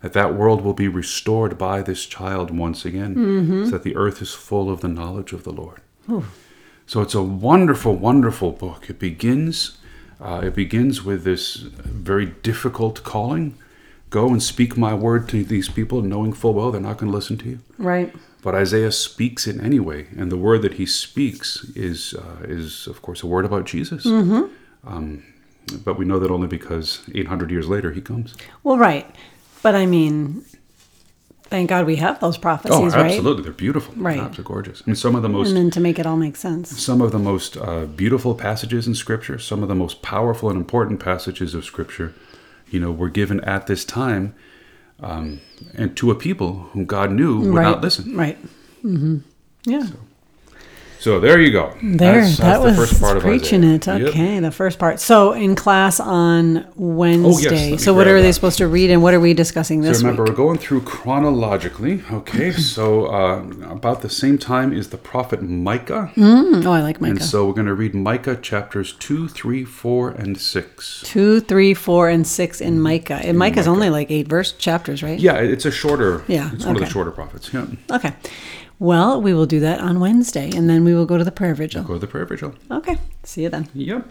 That 0.00 0.14
that 0.14 0.34
world 0.34 0.62
will 0.62 0.72
be 0.72 0.88
restored 0.88 1.58
by 1.58 1.82
this 1.82 2.06
child 2.06 2.50
once 2.50 2.84
again, 2.86 3.14
so 3.66 3.72
that 3.72 3.82
the 3.82 3.94
earth 3.94 4.22
is 4.22 4.32
full 4.32 4.70
of 4.70 4.80
the 4.80 4.88
knowledge 4.88 5.32
of 5.34 5.44
the 5.44 5.52
Lord. 5.52 5.82
So 6.86 7.02
it's 7.02 7.14
a 7.14 7.22
wonderful, 7.22 7.94
wonderful 7.94 8.52
book. 8.52 8.88
It 8.88 8.98
begins, 8.98 9.78
uh, 10.20 10.40
it 10.44 10.54
begins 10.54 11.02
with 11.02 11.24
this 11.24 11.56
very 11.56 12.26
difficult 12.26 13.02
calling: 13.02 13.56
"Go 14.10 14.28
and 14.28 14.42
speak 14.42 14.76
my 14.76 14.94
word 14.94 15.28
to 15.30 15.44
these 15.44 15.68
people, 15.68 16.02
knowing 16.02 16.32
full 16.32 16.54
well 16.54 16.70
they're 16.70 16.80
not 16.80 16.98
going 16.98 17.10
to 17.10 17.16
listen 17.16 17.36
to 17.38 17.48
you." 17.48 17.58
Right. 17.78 18.14
But 18.42 18.56
Isaiah 18.56 18.90
speaks 18.90 19.46
it 19.46 19.60
anyway, 19.62 20.08
and 20.16 20.30
the 20.30 20.36
word 20.36 20.62
that 20.62 20.74
he 20.74 20.84
speaks 20.86 21.64
is, 21.76 22.12
uh, 22.14 22.42
is 22.42 22.88
of 22.88 23.00
course, 23.00 23.22
a 23.22 23.26
word 23.28 23.44
about 23.44 23.66
Jesus. 23.66 24.04
Um, 24.84 25.22
but 25.84 25.96
we 25.96 26.04
know 26.04 26.18
that 26.18 26.30
only 26.30 26.48
because 26.48 27.02
800 27.14 27.50
years 27.52 27.68
later 27.68 27.92
he 27.92 28.00
comes. 28.00 28.34
Well, 28.64 28.78
right. 28.78 29.06
But 29.62 29.76
I 29.76 29.86
mean, 29.86 30.44
thank 31.52 31.68
God 31.68 31.86
we 31.86 31.96
have 31.96 32.18
those 32.20 32.36
Oh, 32.36 32.40
prophecies, 32.40 32.94
right? 32.94 33.06
absolutely, 33.12 33.44
they're 33.44 33.52
beautiful. 33.52 33.94
Right. 33.96 34.32
They're 34.32 34.44
gorgeous. 34.44 34.82
I 34.84 34.90
mean, 34.90 34.96
some 34.96 35.14
of 35.14 35.22
the 35.22 35.28
most 35.28 35.48
And 35.48 35.56
then 35.56 35.70
to 35.70 35.80
make 35.80 35.98
it 35.98 36.06
all 36.06 36.16
make 36.16 36.36
sense. 36.36 36.82
some 36.82 37.00
of 37.00 37.12
the 37.12 37.18
most 37.18 37.56
uh, 37.56 37.84
beautiful 37.84 38.34
passages 38.34 38.88
in 38.88 38.94
Scripture, 38.94 39.38
some 39.38 39.62
of 39.62 39.68
the 39.68 39.74
most 39.74 40.02
powerful 40.02 40.48
and 40.50 40.58
important 40.58 40.98
passages 40.98 41.54
of 41.54 41.64
Scripture, 41.64 42.14
you 42.70 42.80
know, 42.80 42.90
were 42.90 43.10
given 43.10 43.38
at 43.40 43.66
this 43.66 43.84
time, 43.84 44.34
um, 45.00 45.40
and 45.74 45.96
to 45.96 46.10
a 46.10 46.14
people 46.14 46.68
whom 46.72 46.84
God 46.86 47.12
knew 47.12 47.40
would 47.40 47.54
right. 47.54 47.62
not 47.64 47.80
listen. 47.82 48.16
Right. 48.16 48.38
Mm-hmm. 48.82 49.18
Yeah. 49.66 49.86
So 49.86 49.94
there 51.04 51.40
you 51.40 51.50
go. 51.50 51.72
There, 51.82 51.96
That's- 52.22 52.36
that 52.38 52.62
that's 52.62 52.78
was 53.02 53.20
preaching 53.22 53.64
Isaiah. 53.64 53.96
it. 53.96 54.00
Yep. 54.02 54.08
Okay, 54.10 54.38
the 54.40 54.50
first 54.52 54.78
part. 54.78 55.00
So 55.00 55.32
in 55.32 55.54
class 55.56 55.98
on 55.98 56.64
Wednesday. 56.76 57.50
let 57.50 57.70
me 57.72 57.78
so 57.78 57.92
what 57.92 58.06
are 58.06 58.22
they 58.22 58.30
supposed 58.32 58.58
to 58.58 58.68
read, 58.68 58.90
and 58.90 59.02
what 59.02 59.12
are 59.14 59.20
we 59.20 59.34
discussing 59.34 59.80
this 59.80 59.98
So 59.98 60.04
remember, 60.04 60.22
week? 60.22 60.30
we're 60.30 60.36
going 60.36 60.58
through 60.58 60.82
chronologically. 60.82 62.02
Okay, 62.12 62.52
so 62.76 63.06
uh, 63.06 63.42
about 63.68 64.02
the 64.02 64.08
same 64.08 64.38
time 64.38 64.72
is 64.72 64.90
the 64.90 64.96
prophet 64.96 65.42
Micah. 65.42 66.12
Mm, 66.14 66.64
oh, 66.66 66.72
I 66.72 66.82
like 66.82 67.00
Micah. 67.00 67.12
And 67.12 67.22
so 67.22 67.46
we're 67.46 67.54
going 67.54 67.66
to 67.66 67.74
read 67.74 67.94
Micah 67.94 68.36
chapters 68.36 68.92
two, 68.92 69.28
three, 69.28 69.64
four, 69.64 70.10
and 70.10 70.38
6. 70.40 71.02
Two, 71.04 71.40
three, 71.40 71.74
four, 71.74 72.08
and 72.08 72.26
six 72.26 72.60
in 72.60 72.80
Micah. 72.80 73.20
And 73.22 73.38
Micah's 73.38 73.66
only 73.66 73.90
like 73.90 74.10
eight 74.10 74.28
verse 74.28 74.52
chapters, 74.52 75.02
right? 75.02 75.18
Yeah, 75.18 75.36
it's 75.38 75.64
a 75.64 75.70
shorter, 75.70 76.22
Yeah, 76.28 76.50
it's 76.52 76.64
one 76.64 76.76
of 76.76 76.80
the 76.82 76.86
shorter 76.88 77.10
prophets. 77.10 77.50
Yeah. 77.52 77.66
Okay. 77.90 78.12
Well, 78.82 79.22
we 79.22 79.32
will 79.32 79.46
do 79.46 79.60
that 79.60 79.80
on 79.80 80.00
Wednesday, 80.00 80.50
and 80.50 80.68
then 80.68 80.82
we 80.82 80.92
will 80.92 81.06
go 81.06 81.16
to 81.16 81.22
the 81.22 81.30
prayer 81.30 81.54
vigil. 81.54 81.84
Go 81.84 81.92
to 81.94 82.00
the 82.00 82.08
prayer 82.08 82.26
vigil. 82.26 82.52
Okay. 82.68 82.98
See 83.22 83.44
you 83.44 83.48
then. 83.48 83.68
Yep. 83.74 84.08